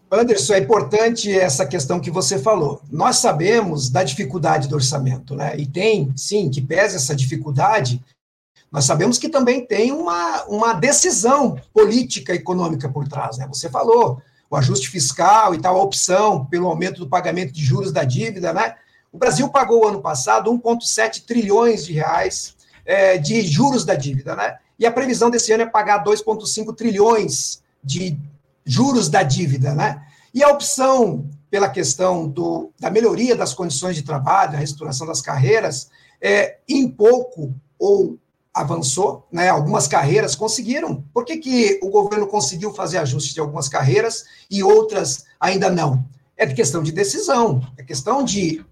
Anderson, 0.08 0.54
é 0.54 0.60
importante 0.60 1.36
essa 1.36 1.66
questão 1.66 1.98
que 1.98 2.12
você 2.12 2.38
falou. 2.38 2.80
Nós 2.88 3.16
sabemos 3.16 3.90
da 3.90 4.04
dificuldade 4.04 4.68
do 4.68 4.76
orçamento, 4.76 5.34
né? 5.34 5.56
E 5.58 5.66
tem, 5.66 6.12
sim, 6.16 6.48
que 6.48 6.62
pesa 6.62 6.94
essa 6.94 7.12
dificuldade. 7.12 8.00
Nós 8.70 8.84
sabemos 8.84 9.18
que 9.18 9.28
também 9.28 9.66
tem 9.66 9.90
uma, 9.90 10.44
uma 10.44 10.74
decisão 10.74 11.60
política 11.74 12.32
econômica 12.32 12.88
por 12.88 13.08
trás, 13.08 13.38
né? 13.38 13.48
Você 13.48 13.68
falou, 13.68 14.22
o 14.48 14.54
ajuste 14.54 14.88
fiscal 14.88 15.56
e 15.56 15.60
tal, 15.60 15.76
a 15.76 15.82
opção 15.82 16.46
pelo 16.46 16.68
aumento 16.68 17.00
do 17.00 17.08
pagamento 17.08 17.52
de 17.52 17.64
juros 17.64 17.90
da 17.90 18.04
dívida, 18.04 18.52
né? 18.52 18.76
O 19.12 19.18
Brasil 19.18 19.48
pagou 19.48 19.88
ano 19.88 20.00
passado 20.00 20.52
1,7 20.52 21.24
trilhões 21.26 21.84
de 21.84 21.94
reais 21.94 22.55
é, 22.86 23.18
de 23.18 23.42
juros 23.42 23.84
da 23.84 23.94
dívida, 23.94 24.34
né? 24.34 24.56
E 24.78 24.86
a 24.86 24.92
previsão 24.92 25.28
desse 25.28 25.52
ano 25.52 25.64
é 25.64 25.66
pagar 25.66 26.04
2,5 26.04 26.74
trilhões 26.74 27.62
de 27.82 28.18
juros 28.64 29.08
da 29.08 29.22
dívida, 29.22 29.74
né? 29.74 30.02
E 30.32 30.42
a 30.42 30.48
opção 30.48 31.28
pela 31.50 31.68
questão 31.68 32.28
do, 32.28 32.70
da 32.78 32.90
melhoria 32.90 33.34
das 33.34 33.54
condições 33.54 33.96
de 33.96 34.02
trabalho, 34.02 34.54
a 34.54 34.58
restauração 34.58 35.06
das 35.06 35.22
carreiras, 35.22 35.90
é, 36.20 36.58
em 36.68 36.88
pouco 36.88 37.54
ou 37.78 38.18
avançou, 38.52 39.26
né? 39.30 39.48
Algumas 39.48 39.86
carreiras 39.86 40.34
conseguiram. 40.34 41.04
Por 41.12 41.24
que, 41.24 41.36
que 41.36 41.80
o 41.82 41.90
governo 41.90 42.26
conseguiu 42.26 42.72
fazer 42.72 42.98
ajustes 42.98 43.34
de 43.34 43.40
algumas 43.40 43.68
carreiras 43.68 44.24
e 44.50 44.62
outras 44.62 45.24
ainda 45.38 45.70
não? 45.70 46.04
É 46.36 46.46
questão 46.46 46.82
de 46.82 46.92
decisão, 46.92 47.60
é 47.76 47.82
questão 47.82 48.22
de 48.22 48.64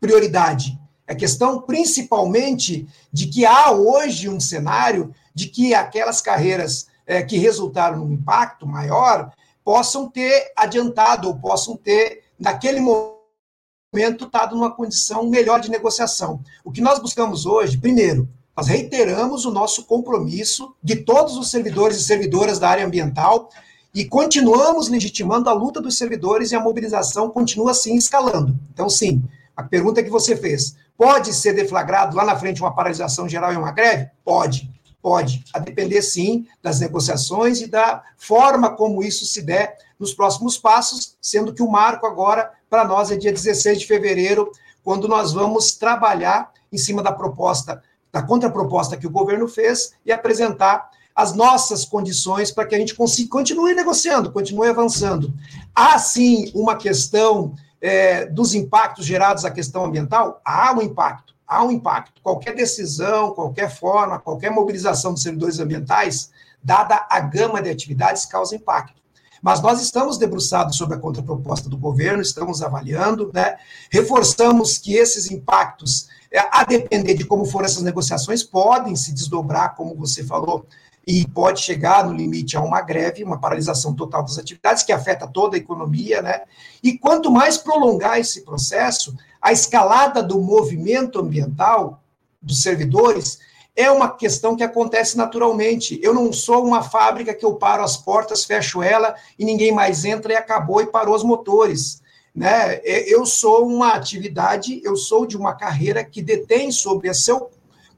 prioridade. 0.00 0.78
É 1.10 1.14
questão 1.16 1.60
principalmente 1.60 2.86
de 3.12 3.26
que 3.26 3.44
há 3.44 3.72
hoje 3.72 4.28
um 4.28 4.38
cenário 4.38 5.12
de 5.34 5.48
que 5.48 5.74
aquelas 5.74 6.20
carreiras 6.20 6.86
é, 7.04 7.20
que 7.20 7.36
resultaram 7.36 7.98
num 7.98 8.12
impacto 8.12 8.64
maior 8.64 9.32
possam 9.64 10.08
ter 10.08 10.52
adiantado 10.56 11.26
ou 11.26 11.34
possam 11.34 11.76
ter, 11.76 12.22
naquele 12.38 12.78
momento, 12.78 14.26
estado 14.26 14.54
numa 14.54 14.70
condição 14.70 15.28
melhor 15.28 15.60
de 15.60 15.68
negociação. 15.68 16.44
O 16.64 16.70
que 16.70 16.80
nós 16.80 17.00
buscamos 17.00 17.44
hoje, 17.44 17.76
primeiro, 17.76 18.28
nós 18.56 18.68
reiteramos 18.68 19.44
o 19.44 19.50
nosso 19.50 19.86
compromisso 19.86 20.76
de 20.80 20.94
todos 20.94 21.36
os 21.36 21.50
servidores 21.50 21.96
e 21.96 22.04
servidoras 22.04 22.60
da 22.60 22.68
área 22.68 22.86
ambiental 22.86 23.50
e 23.92 24.04
continuamos 24.04 24.86
legitimando 24.86 25.50
a 25.50 25.52
luta 25.52 25.80
dos 25.80 25.98
servidores 25.98 26.52
e 26.52 26.54
a 26.54 26.60
mobilização 26.60 27.30
continua 27.30 27.72
assim 27.72 27.96
escalando. 27.96 28.56
Então, 28.72 28.88
sim, 28.88 29.24
a 29.56 29.62
pergunta 29.64 30.02
que 30.02 30.08
você 30.08 30.36
fez, 30.36 30.76
Pode 31.00 31.32
ser 31.32 31.54
deflagrado 31.54 32.14
lá 32.14 32.26
na 32.26 32.36
frente 32.36 32.60
uma 32.60 32.74
paralisação 32.74 33.26
geral 33.26 33.54
e 33.54 33.56
uma 33.56 33.72
greve? 33.72 34.10
Pode, 34.22 34.70
pode. 35.00 35.42
A 35.50 35.58
depender, 35.58 36.02
sim, 36.02 36.46
das 36.62 36.78
negociações 36.78 37.62
e 37.62 37.66
da 37.66 38.02
forma 38.18 38.76
como 38.76 39.02
isso 39.02 39.24
se 39.24 39.40
der 39.40 39.78
nos 39.98 40.12
próximos 40.12 40.58
passos, 40.58 41.16
sendo 41.18 41.54
que 41.54 41.62
o 41.62 41.70
marco 41.70 42.06
agora, 42.06 42.52
para 42.68 42.84
nós, 42.84 43.10
é 43.10 43.16
dia 43.16 43.32
16 43.32 43.80
de 43.80 43.86
fevereiro, 43.86 44.52
quando 44.84 45.08
nós 45.08 45.32
vamos 45.32 45.72
trabalhar 45.72 46.52
em 46.70 46.76
cima 46.76 47.02
da 47.02 47.12
proposta, 47.12 47.82
da 48.12 48.22
contraproposta 48.22 48.94
que 48.94 49.06
o 49.06 49.10
governo 49.10 49.48
fez 49.48 49.94
e 50.04 50.12
apresentar 50.12 50.90
as 51.16 51.34
nossas 51.34 51.86
condições 51.86 52.50
para 52.50 52.66
que 52.66 52.74
a 52.74 52.78
gente 52.78 52.94
consiga, 52.94 53.30
continue 53.30 53.72
negociando, 53.72 54.30
continue 54.30 54.68
avançando. 54.68 55.32
Há, 55.74 55.98
sim, 55.98 56.52
uma 56.54 56.76
questão 56.76 57.54
é, 57.80 58.26
dos 58.26 58.54
impactos 58.54 59.06
gerados 59.06 59.44
à 59.44 59.50
questão 59.50 59.84
ambiental? 59.84 60.40
Há 60.44 60.72
um 60.72 60.82
impacto, 60.82 61.34
há 61.46 61.64
um 61.64 61.70
impacto. 61.70 62.20
Qualquer 62.22 62.54
decisão, 62.54 63.32
qualquer 63.32 63.70
forma, 63.70 64.18
qualquer 64.18 64.50
mobilização 64.50 65.12
dos 65.12 65.22
servidores 65.22 65.58
ambientais, 65.58 66.30
dada 66.62 67.06
a 67.08 67.20
gama 67.20 67.62
de 67.62 67.70
atividades, 67.70 68.26
causa 68.26 68.54
impacto. 68.54 69.00
Mas 69.42 69.60
nós 69.62 69.80
estamos 69.80 70.18
debruçados 70.18 70.76
sobre 70.76 70.96
a 70.96 71.00
contraproposta 71.00 71.68
do 71.68 71.78
governo, 71.78 72.20
estamos 72.20 72.62
avaliando, 72.62 73.30
né? 73.32 73.56
reforçamos 73.90 74.76
que 74.76 74.94
esses 74.94 75.30
impactos, 75.30 76.08
é, 76.30 76.38
a 76.38 76.62
depender 76.64 77.14
de 77.14 77.24
como 77.24 77.46
foram 77.46 77.64
essas 77.64 77.82
negociações, 77.82 78.42
podem 78.42 78.94
se 78.94 79.12
desdobrar, 79.12 79.74
como 79.74 79.94
você 79.94 80.22
falou, 80.22 80.66
e 81.06 81.26
pode 81.26 81.60
chegar 81.60 82.06
no 82.06 82.12
limite 82.12 82.56
a 82.56 82.60
uma 82.60 82.80
greve, 82.80 83.24
uma 83.24 83.40
paralisação 83.40 83.94
total 83.94 84.22
das 84.22 84.38
atividades, 84.38 84.82
que 84.82 84.92
afeta 84.92 85.26
toda 85.26 85.56
a 85.56 85.58
economia, 85.58 86.22
né? 86.22 86.42
E 86.82 86.96
quanto 86.96 87.30
mais 87.30 87.56
prolongar 87.56 88.18
esse 88.18 88.42
processo, 88.42 89.16
a 89.40 89.52
escalada 89.52 90.22
do 90.22 90.40
movimento 90.40 91.18
ambiental 91.18 92.02
dos 92.40 92.62
servidores 92.62 93.38
é 93.74 93.90
uma 93.90 94.10
questão 94.10 94.56
que 94.56 94.62
acontece 94.62 95.16
naturalmente. 95.16 95.98
Eu 96.02 96.12
não 96.12 96.32
sou 96.32 96.64
uma 96.64 96.82
fábrica 96.82 97.34
que 97.34 97.44
eu 97.44 97.54
paro 97.54 97.82
as 97.82 97.96
portas, 97.96 98.44
fecho 98.44 98.82
ela 98.82 99.14
e 99.38 99.44
ninguém 99.44 99.72
mais 99.72 100.04
entra 100.04 100.32
e 100.32 100.36
acabou 100.36 100.82
e 100.82 100.86
parou 100.86 101.14
os 101.14 101.24
motores. 101.24 102.02
Né? 102.34 102.80
Eu 102.84 103.24
sou 103.26 103.66
uma 103.66 103.94
atividade, 103.94 104.80
eu 104.84 104.96
sou 104.96 105.26
de 105.26 105.36
uma 105.36 105.54
carreira 105.54 106.04
que 106.04 106.22
detém 106.22 106.70
sobre 106.70 107.08
a 107.08 107.14
seu 107.14 107.50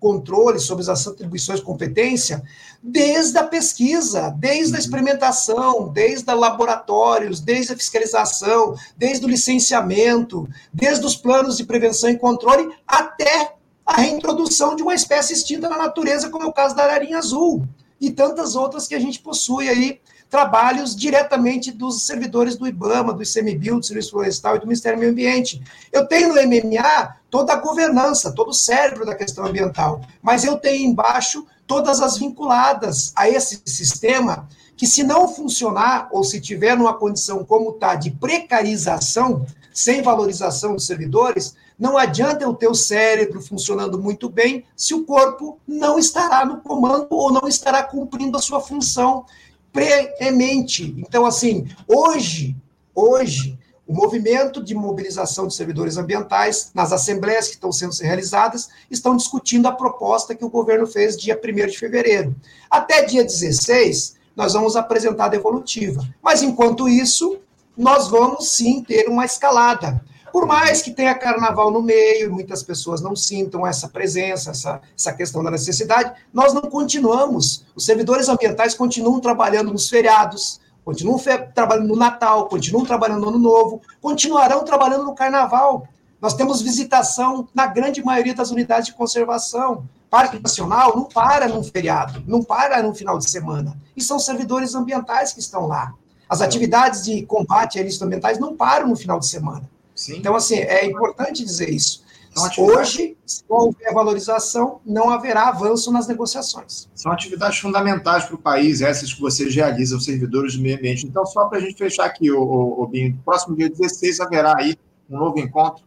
controle 0.03 0.59
sobre 0.59 0.91
as 0.91 1.07
atribuições 1.07 1.61
de 1.61 1.65
competência 1.65 2.43
desde 2.83 3.39
a 3.39 3.45
pesquisa, 3.45 4.35
desde 4.37 4.75
a 4.75 4.77
uhum. 4.77 4.81
experimentação, 4.81 5.89
desde 5.89 6.29
a 6.29 6.35
laboratórios, 6.35 7.39
desde 7.39 7.73
a 7.73 7.77
fiscalização, 7.77 8.75
desde 8.97 9.25
o 9.25 9.29
licenciamento, 9.29 10.49
desde 10.75 11.07
os 11.07 11.15
planos 11.15 11.57
de 11.57 11.65
prevenção 11.65 12.11
e 12.11 12.19
controle, 12.19 12.69
até 12.85 13.55
a 13.87 14.01
reintrodução 14.01 14.75
de 14.75 14.83
uma 14.83 14.95
espécie 14.95 15.35
extinta 15.35 15.69
na 15.69 15.79
natureza, 15.79 16.29
como 16.29 16.45
é 16.45 16.49
o 16.49 16.53
caso 16.53 16.75
da 16.75 16.83
ararinha 16.83 17.19
azul, 17.19 17.63
e 18.01 18.11
tantas 18.11 18.57
outras 18.57 18.89
que 18.89 18.97
a 18.97 19.01
gente 19.01 19.21
possui 19.21 19.69
aí 19.69 20.01
trabalhos 20.33 20.97
diretamente 20.97 21.71
dos 21.71 22.07
servidores 22.07 22.57
do 22.57 22.67
IBAMA, 22.67 23.13
do 23.13 23.23
ICMBio, 23.23 23.79
do 23.79 23.85
Serviço 23.85 24.13
Florestal 24.13 24.57
e 24.57 24.61
do 24.61 24.67
Ministério 24.67 24.97
do 24.97 25.01
Meio 25.01 25.13
Ambiente. 25.13 25.63
Eu 25.93 26.07
tenho 26.07 26.29
no 26.29 26.37
MMA 26.37 27.17
toda 27.29 27.53
a 27.53 27.57
governança, 27.57 28.33
todo 28.33 28.49
o 28.49 28.55
cérebro 28.55 29.05
da 29.05 29.15
questão 29.15 29.45
ambiental, 29.45 30.01
mas 30.23 30.43
eu 30.43 30.57
tenho 30.57 30.89
embaixo 30.89 31.47
todas 31.67 32.01
as 32.01 32.17
vinculadas 32.17 33.13
a 33.15 33.29
esse 33.29 33.61
sistema 33.67 34.49
que 34.75 34.87
se 34.87 35.03
não 35.03 35.29
funcionar 35.29 36.09
ou 36.11 36.25
se 36.25 36.41
tiver 36.41 36.79
numa 36.79 36.95
condição 36.95 37.45
como 37.45 37.69
está 37.69 37.95
de 37.95 38.11
precarização, 38.11 39.45
sem 39.71 40.01
valorização 40.01 40.73
dos 40.73 40.87
servidores, 40.87 41.55
não 41.79 41.99
adianta 41.99 42.49
o 42.49 42.55
teu 42.55 42.75
cérebro 42.75 43.43
funcionando 43.43 43.99
muito 43.99 44.31
bem 44.31 44.65
se 44.75 44.95
o 44.95 45.05
corpo 45.05 45.59
não 45.69 45.99
estará 45.99 46.43
no 46.47 46.63
comando 46.63 47.09
ou 47.11 47.31
não 47.31 47.47
estará 47.47 47.83
cumprindo 47.83 48.39
a 48.39 48.41
sua 48.41 48.61
função 48.61 49.27
preemente. 49.73 50.95
Então, 50.99 51.25
assim, 51.25 51.67
hoje, 51.89 52.55
hoje, 52.95 53.59
o 53.87 53.95
movimento 53.95 54.63
de 54.63 54.75
mobilização 54.75 55.47
de 55.47 55.55
servidores 55.55 55.97
ambientais, 55.97 56.71
nas 56.75 56.93
assembleias 56.93 57.49
que 57.49 57.55
estão 57.55 57.73
sendo 57.73 57.93
realizadas, 58.01 58.69
estão 58.91 59.17
discutindo 59.17 59.67
a 59.67 59.73
proposta 59.73 60.35
que 60.35 60.45
o 60.45 60.51
governo 60.51 60.87
fez 60.87 61.17
dia 61.17 61.39
1 61.43 61.67
de 61.67 61.79
fevereiro. 61.79 62.35
Até 62.71 63.03
dia 63.05 63.25
16, 63.25 64.17
nós 64.37 64.53
vamos 64.53 64.77
apresentar 64.77 65.27
a 65.27 65.29
devolutiva. 65.29 66.07
Mas, 66.23 66.43
enquanto 66.43 66.89
isso, 66.89 67.39
nós 67.77 68.09
vamos 68.09 68.51
sim 68.51 68.83
ter 68.83 69.09
uma 69.09 69.25
escalada. 69.25 70.03
Por 70.33 70.47
mais 70.47 70.81
que 70.81 70.91
tenha 70.91 71.15
carnaval 71.15 71.71
no 71.71 71.83
meio, 71.83 72.27
e 72.27 72.31
muitas 72.31 72.63
pessoas 72.63 73.03
não 73.03 73.15
sintam 73.15 73.67
essa 73.67 73.87
presença, 73.87 74.53
essa, 74.53 74.81
essa 74.97 75.13
questão 75.13 75.45
da 75.45 75.51
necessidade, 75.51 76.11
nós 76.33 76.55
não 76.55 76.63
continuamos. 76.63 77.67
Os 77.77 77.85
servidores 77.85 78.31
ambientais 78.31 78.75
continuam 78.75 79.21
trabalhando 79.21 79.71
nos 79.71 79.91
feriados, 79.91 80.59
continuam 80.83 81.21
trabalhando 81.55 81.89
no 81.89 81.97
Natal, 81.97 82.49
continuam 82.49 82.87
trabalhando 82.87 83.21
no 83.21 83.29
Ano 83.29 83.39
Novo, 83.39 83.83
continuarão 84.01 84.65
trabalhando 84.65 85.05
no 85.05 85.15
Carnaval. 85.15 85.87
Nós 86.19 86.33
temos 86.33 86.63
visitação 86.63 87.47
na 87.55 87.67
grande 87.67 88.03
maioria 88.03 88.35
das 88.35 88.51
unidades 88.51 88.87
de 88.87 88.95
conservação. 88.95 89.87
Parque 90.09 90.39
Nacional 90.39 90.97
não 90.97 91.05
para 91.05 91.47
num 91.47 91.63
feriado, 91.63 92.23
não 92.27 92.43
para 92.43 92.83
no 92.83 92.95
final 92.95 93.19
de 93.19 93.29
semana. 93.29 93.79
E 93.95 94.03
são 94.03 94.19
servidores 94.19 94.75
ambientais 94.75 95.35
que 95.35 95.41
estão 95.41 95.67
lá. 95.67 95.93
As 96.27 96.41
atividades 96.41 97.05
de 97.05 97.27
combate 97.27 97.79
a 97.79 97.83
ilícitos 97.83 98.07
ambientais 98.07 98.39
não 98.39 98.57
param 98.57 98.89
no 98.89 98.97
final 98.97 99.19
de 99.19 99.27
semana. 99.27 99.71
Sim. 100.03 100.17
Então, 100.17 100.35
assim, 100.35 100.57
é 100.57 100.85
importante 100.85 101.45
dizer 101.45 101.71
isso. 101.71 102.03
Então, 102.33 102.65
Hoje, 102.65 103.17
se 103.25 103.45
não 103.49 103.59
houver 103.59 103.93
valorização, 103.93 104.81
não 104.85 105.11
haverá 105.11 105.49
avanço 105.49 105.93
nas 105.93 106.09
negociações. 106.09 106.89
São 106.95 107.13
atividades 107.13 107.59
fundamentais 107.59 108.25
para 108.25 108.35
o 108.35 108.39
país, 108.39 108.81
essas 108.81 109.13
que 109.13 109.21
vocês 109.21 109.55
realizam, 109.55 110.01
servidores 110.01 110.57
do 110.57 110.63
meio 110.63 110.77
ambiente. 110.77 111.07
Então, 111.07 111.25
só 111.25 111.47
para 111.47 111.59
a 111.59 111.61
gente 111.61 111.77
fechar 111.77 112.07
aqui, 112.07 112.33
o, 112.33 112.41
o, 112.41 112.83
o 112.83 112.87
Binho, 112.89 113.17
próximo 113.25 113.55
dia 113.55 113.69
16 113.69 114.19
haverá 114.19 114.55
aí 114.59 114.77
um 115.09 115.19
novo 115.19 115.39
encontro 115.39 115.85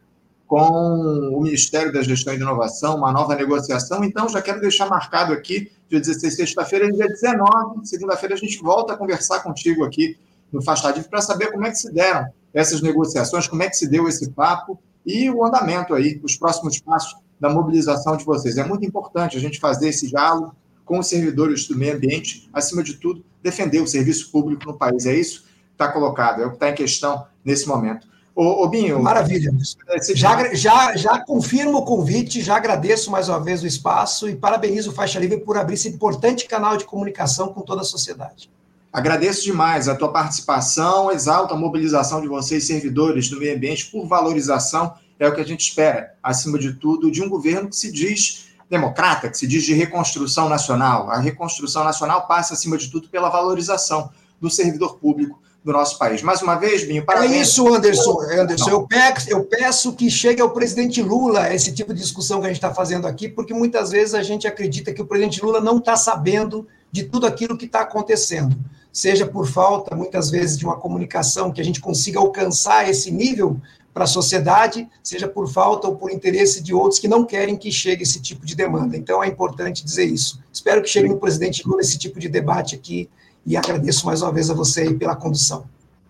com 0.48 1.34
o 1.34 1.42
Ministério 1.42 1.92
da 1.92 2.02
Gestão 2.04 2.34
e 2.34 2.38
Inovação, 2.38 2.96
uma 2.96 3.12
nova 3.12 3.36
negociação. 3.36 4.02
Então, 4.04 4.30
já 4.30 4.42
quero 4.42 4.62
deixar 4.62 4.88
marcado 4.88 5.34
aqui, 5.34 5.70
dia 5.90 6.00
16, 6.00 6.36
sexta-feira, 6.36 6.90
dia 6.90 7.08
19, 7.08 7.86
segunda-feira, 7.86 8.36
a 8.36 8.38
gente 8.38 8.62
volta 8.62 8.94
a 8.94 8.98
conversar 8.98 9.42
contigo 9.42 9.84
aqui 9.84 10.16
no 10.54 10.62
Faixa 10.62 10.94
para 11.10 11.22
saber 11.22 11.52
como 11.52 11.66
é 11.66 11.72
que 11.72 11.78
se 11.78 11.92
deram 11.92 12.28
essas 12.56 12.82
negociações, 12.82 13.48
como 13.48 13.62
é 13.62 13.70
que 13.70 13.76
se 13.76 13.88
deu 13.88 14.08
esse 14.08 14.32
papo 14.32 14.80
e 15.06 15.30
o 15.30 15.46
andamento 15.46 15.94
aí, 15.94 16.20
os 16.24 16.38
próximos 16.38 16.80
passos 16.80 17.16
da 17.40 17.50
mobilização 17.50 18.16
de 18.16 18.24
vocês. 18.24 18.58
É 18.58 18.64
muito 18.64 18.86
importante 18.86 19.38
a 19.38 19.40
gente 19.40 19.60
fazer 19.60 19.90
esse 19.90 20.08
diálogo 20.08 20.56
com 20.86 20.98
os 21.00 21.08
servidores 21.08 21.68
do 21.68 21.78
meio 21.78 21.96
ambiente, 21.96 22.50
acima 22.54 22.82
de 22.82 22.94
tudo, 22.94 23.24
defender 23.44 23.82
o 23.82 23.88
serviço 23.88 24.32
público 24.32 24.66
no 24.66 24.78
país. 24.78 25.06
É 25.06 25.14
isso 25.14 25.42
que 25.42 25.74
está 25.74 25.92
colocado, 25.92 26.42
é 26.42 26.46
o 26.46 26.50
que 26.50 26.56
está 26.56 26.70
em 26.70 26.76
questão 26.76 27.26
nesse 27.44 27.68
momento. 27.68 28.08
Ô, 28.34 28.64
ô 28.64 28.68
Binho. 28.68 29.02
Maravilha. 29.02 29.52
Já, 30.14 30.54
já, 30.54 30.96
já 30.96 31.20
confirmo 31.20 31.80
o 31.80 31.86
convite, 31.86 32.42
já 32.42 32.56
agradeço 32.56 33.12
mais 33.12 33.30
uma 33.30 33.40
vez 33.40 33.64
o 33.64 33.68
espaço 33.68 34.30
e 34.30 34.36
parabenizo 34.36 34.92
o 34.92 34.94
Faixa 34.94 35.20
Livre 35.20 35.40
por 35.40 35.58
abrir 35.58 35.76
esse 35.76 35.90
importante 35.90 36.48
canal 36.48 36.78
de 36.78 36.86
comunicação 36.86 37.50
com 37.50 37.62
toda 37.62 37.82
a 37.82 37.86
sociedade. 37.86 38.50
Agradeço 38.96 39.44
demais 39.44 39.90
a 39.90 39.94
tua 39.94 40.10
participação, 40.10 41.12
exalto 41.12 41.54
a 41.54 41.58
mobilização 41.58 42.22
de 42.22 42.30
vocês, 42.30 42.66
servidores 42.66 43.28
do 43.28 43.38
meio 43.38 43.54
ambiente, 43.54 43.88
por 43.88 44.08
valorização, 44.08 44.94
é 45.20 45.28
o 45.28 45.36
que 45.36 45.42
a 45.42 45.46
gente 45.46 45.68
espera, 45.68 46.14
acima 46.24 46.58
de 46.58 46.72
tudo, 46.72 47.12
de 47.12 47.22
um 47.22 47.28
governo 47.28 47.68
que 47.68 47.76
se 47.76 47.92
diz 47.92 48.46
democrata, 48.70 49.30
que 49.30 49.38
se 49.38 49.46
diz 49.46 49.66
de 49.66 49.74
reconstrução 49.74 50.48
nacional. 50.48 51.12
A 51.12 51.20
reconstrução 51.20 51.84
nacional 51.84 52.26
passa, 52.26 52.54
acima 52.54 52.78
de 52.78 52.90
tudo, 52.90 53.10
pela 53.10 53.28
valorização 53.28 54.10
do 54.40 54.50
servidor 54.50 54.98
público 54.98 55.42
do 55.62 55.74
nosso 55.74 56.00
país. 56.00 56.22
Mais 56.22 56.42
uma 56.42 56.56
vez, 56.56 56.88
Binho, 56.88 57.06
parabéns. 57.06 57.34
É 57.34 57.38
isso, 57.42 57.68
Anderson. 57.68 58.22
Anderson, 58.22 58.70
eu 58.70 58.88
peço, 58.88 59.30
eu 59.30 59.44
peço 59.44 59.92
que 59.92 60.10
chegue 60.10 60.42
ao 60.42 60.52
presidente 60.52 61.02
Lula 61.02 61.54
esse 61.54 61.74
tipo 61.74 61.94
de 61.94 62.00
discussão 62.00 62.40
que 62.40 62.46
a 62.46 62.50
gente 62.50 62.60
está 62.60 62.74
fazendo 62.74 63.08
aqui, 63.08 63.28
porque 63.28 63.54
muitas 63.54 63.92
vezes 63.92 64.16
a 64.16 64.24
gente 64.24 64.48
acredita 64.48 64.94
que 64.94 65.02
o 65.02 65.06
presidente 65.06 65.44
Lula 65.44 65.60
não 65.60 65.80
está 65.80 65.98
sabendo 65.98 66.66
de 66.90 67.04
tudo 67.04 67.28
aquilo 67.28 67.58
que 67.58 67.66
está 67.66 67.82
acontecendo 67.82 68.56
seja 68.96 69.28
por 69.28 69.46
falta, 69.46 69.94
muitas 69.94 70.30
vezes, 70.30 70.58
de 70.58 70.64
uma 70.64 70.78
comunicação 70.78 71.52
que 71.52 71.60
a 71.60 71.64
gente 71.66 71.82
consiga 71.82 72.18
alcançar 72.18 72.90
esse 72.90 73.12
nível 73.12 73.60
para 73.94 74.06
a 74.06 74.08
sociedade, 74.08 74.88
seja 75.04 75.28
por 75.28 75.50
falta 75.50 75.86
ou 75.86 75.98
por 75.98 76.10
interesse 76.10 76.64
de 76.64 76.74
outros 76.74 76.98
que 76.98 77.06
não 77.06 77.26
querem 77.26 77.58
que 77.58 77.70
chegue 77.74 78.04
esse 78.04 78.22
tipo 78.22 78.46
de 78.46 78.56
demanda. 78.56 78.96
Então, 78.96 79.22
é 79.22 79.28
importante 79.28 79.84
dizer 79.84 80.06
isso. 80.06 80.40
Espero 80.52 80.82
que 80.82 80.88
chegue 80.88 81.10
no 81.10 81.18
presidente 81.18 81.68
Lula 81.68 81.82
esse 81.82 81.98
tipo 81.98 82.18
de 82.22 82.30
debate 82.30 82.74
aqui 82.74 83.10
e 83.46 83.58
agradeço 83.58 84.06
mais 84.06 84.22
uma 84.22 84.32
vez 84.32 84.50
a 84.50 84.54
você 84.54 84.94
pela 84.94 85.16
condução. 85.16 85.66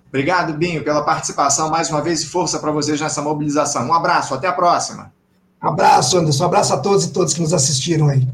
Obrigado, 0.10 0.54
Binho, 0.54 0.84
pela 0.84 1.04
participação 1.04 1.72
mais 1.72 1.90
uma 1.90 2.04
vez 2.04 2.22
e 2.22 2.28
força 2.28 2.60
para 2.60 2.72
vocês 2.72 3.02
nessa 3.02 3.20
mobilização. 3.20 3.88
Um 3.88 3.94
abraço, 3.96 4.36
até 4.36 4.48
a 4.48 4.54
próxima. 4.54 5.12
Abraço, 5.60 6.20
Anderson. 6.20 6.44
Um 6.44 6.48
abraço 6.48 6.72
a 6.72 6.78
todos 6.78 7.06
e 7.06 7.10
todas 7.10 7.34
que 7.34 7.42
nos 7.42 7.52
assistiram 7.52 8.10
aí. 8.10 8.28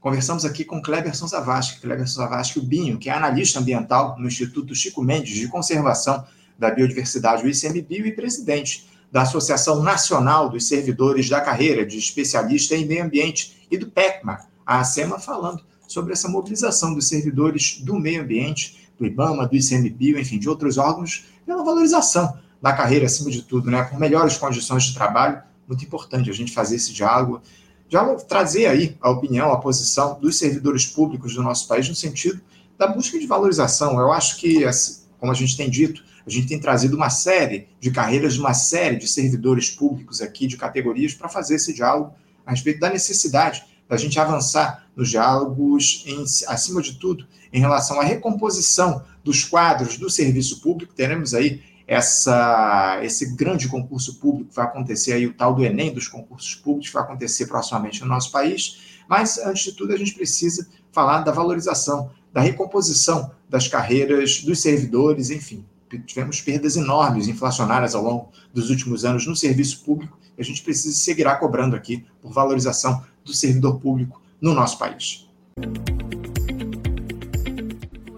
Conversamos 0.00 0.46
aqui 0.46 0.64
com 0.64 0.80
Cleberson 0.80 1.26
Zavascki, 1.26 1.82
Cleberson 1.82 2.22
Zavascki, 2.22 2.58
o 2.58 2.62
Binho, 2.62 2.96
que 2.98 3.10
é 3.10 3.12
analista 3.12 3.60
ambiental 3.60 4.16
no 4.18 4.28
Instituto 4.28 4.74
Chico 4.74 5.02
Mendes 5.02 5.34
de 5.36 5.46
Conservação 5.46 6.24
da 6.58 6.70
Biodiversidade, 6.70 7.44
o 7.44 7.48
ICMBio, 7.48 8.06
e 8.06 8.12
presidente 8.12 8.88
da 9.12 9.22
Associação 9.22 9.82
Nacional 9.82 10.48
dos 10.48 10.66
Servidores 10.66 11.28
da 11.28 11.42
Carreira 11.42 11.84
de 11.84 11.98
Especialista 11.98 12.74
em 12.74 12.86
Meio 12.86 13.04
Ambiente 13.04 13.66
e 13.70 13.76
do 13.76 13.90
PECMA, 13.90 14.46
a 14.64 14.80
ASEMA, 14.80 15.18
falando 15.18 15.62
sobre 15.86 16.14
essa 16.14 16.28
mobilização 16.28 16.94
dos 16.94 17.06
servidores 17.06 17.78
do 17.82 17.98
meio 17.98 18.22
ambiente, 18.22 18.88
do 18.98 19.04
IBAMA, 19.04 19.46
do 19.46 19.54
ICMBio, 19.54 20.18
enfim, 20.18 20.38
de 20.38 20.48
outros 20.48 20.78
órgãos, 20.78 21.26
pela 21.44 21.62
valorização 21.62 22.38
da 22.62 22.72
carreira, 22.72 23.04
acima 23.04 23.30
de 23.30 23.42
tudo, 23.42 23.70
né, 23.70 23.82
com 23.84 23.98
melhores 23.98 24.38
condições 24.38 24.84
de 24.84 24.94
trabalho. 24.94 25.42
Muito 25.68 25.84
importante 25.84 26.30
a 26.30 26.32
gente 26.32 26.52
fazer 26.52 26.76
esse 26.76 26.92
diálogo 26.92 27.42
já 27.90 28.14
trazer 28.14 28.66
aí 28.66 28.96
a 29.00 29.10
opinião, 29.10 29.52
a 29.52 29.58
posição 29.58 30.18
dos 30.20 30.38
servidores 30.38 30.86
públicos 30.86 31.34
do 31.34 31.42
nosso 31.42 31.66
país 31.66 31.88
no 31.88 31.94
sentido 31.94 32.40
da 32.78 32.86
busca 32.86 33.18
de 33.18 33.26
valorização. 33.26 33.98
Eu 33.98 34.12
acho 34.12 34.38
que, 34.38 34.64
assim, 34.64 35.02
como 35.18 35.32
a 35.32 35.34
gente 35.34 35.56
tem 35.56 35.68
dito, 35.68 36.02
a 36.26 36.30
gente 36.30 36.46
tem 36.46 36.58
trazido 36.58 36.96
uma 36.96 37.10
série 37.10 37.68
de 37.80 37.90
carreiras 37.90 38.38
uma 38.38 38.54
série 38.54 38.96
de 38.96 39.08
servidores 39.08 39.68
públicos 39.68 40.22
aqui, 40.22 40.46
de 40.46 40.56
categorias, 40.56 41.12
para 41.12 41.28
fazer 41.28 41.56
esse 41.56 41.72
diálogo 41.74 42.14
a 42.46 42.52
respeito 42.52 42.78
da 42.78 42.88
necessidade 42.88 43.64
da 43.88 43.96
gente 43.96 44.20
avançar 44.20 44.86
nos 44.94 45.10
diálogos, 45.10 46.04
em, 46.06 46.22
acima 46.46 46.80
de 46.80 46.94
tudo, 46.94 47.26
em 47.52 47.58
relação 47.58 48.00
à 48.00 48.04
recomposição 48.04 49.02
dos 49.24 49.42
quadros 49.42 49.98
do 49.98 50.08
serviço 50.08 50.60
público. 50.60 50.94
Teremos 50.94 51.34
aí 51.34 51.60
essa, 51.90 53.00
esse 53.02 53.34
grande 53.34 53.66
concurso 53.66 54.20
público 54.20 54.52
vai 54.54 54.64
acontecer 54.64 55.12
aí, 55.12 55.26
o 55.26 55.34
tal 55.34 55.52
do 55.52 55.64
Enem 55.64 55.92
dos 55.92 56.06
concursos 56.06 56.54
públicos, 56.54 56.92
vai 56.92 57.02
acontecer 57.02 57.46
proximamente 57.46 58.00
no 58.00 58.06
nosso 58.06 58.30
país. 58.30 59.00
Mas, 59.08 59.38
antes 59.38 59.64
de 59.64 59.72
tudo, 59.72 59.92
a 59.92 59.96
gente 59.96 60.14
precisa 60.14 60.68
falar 60.92 61.22
da 61.22 61.32
valorização, 61.32 62.12
da 62.32 62.40
recomposição 62.40 63.32
das 63.48 63.66
carreiras 63.66 64.40
dos 64.40 64.60
servidores, 64.60 65.30
enfim. 65.30 65.64
Tivemos 66.06 66.40
perdas 66.40 66.76
enormes 66.76 67.26
inflacionárias 67.26 67.96
ao 67.96 68.04
longo 68.04 68.28
dos 68.54 68.70
últimos 68.70 69.04
anos 69.04 69.26
no 69.26 69.34
serviço 69.34 69.82
público 69.82 70.16
e 70.38 70.42
a 70.42 70.44
gente 70.44 70.62
precisa 70.62 70.96
seguirá 70.96 71.34
cobrando 71.34 71.74
aqui 71.74 72.06
por 72.22 72.32
valorização 72.32 73.04
do 73.24 73.34
servidor 73.34 73.80
público 73.80 74.22
no 74.40 74.54
nosso 74.54 74.78
país. 74.78 75.28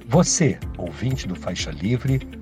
Você, 0.08 0.58
ouvinte 0.76 1.26
do 1.26 1.34
Faixa 1.34 1.70
Livre, 1.70 2.41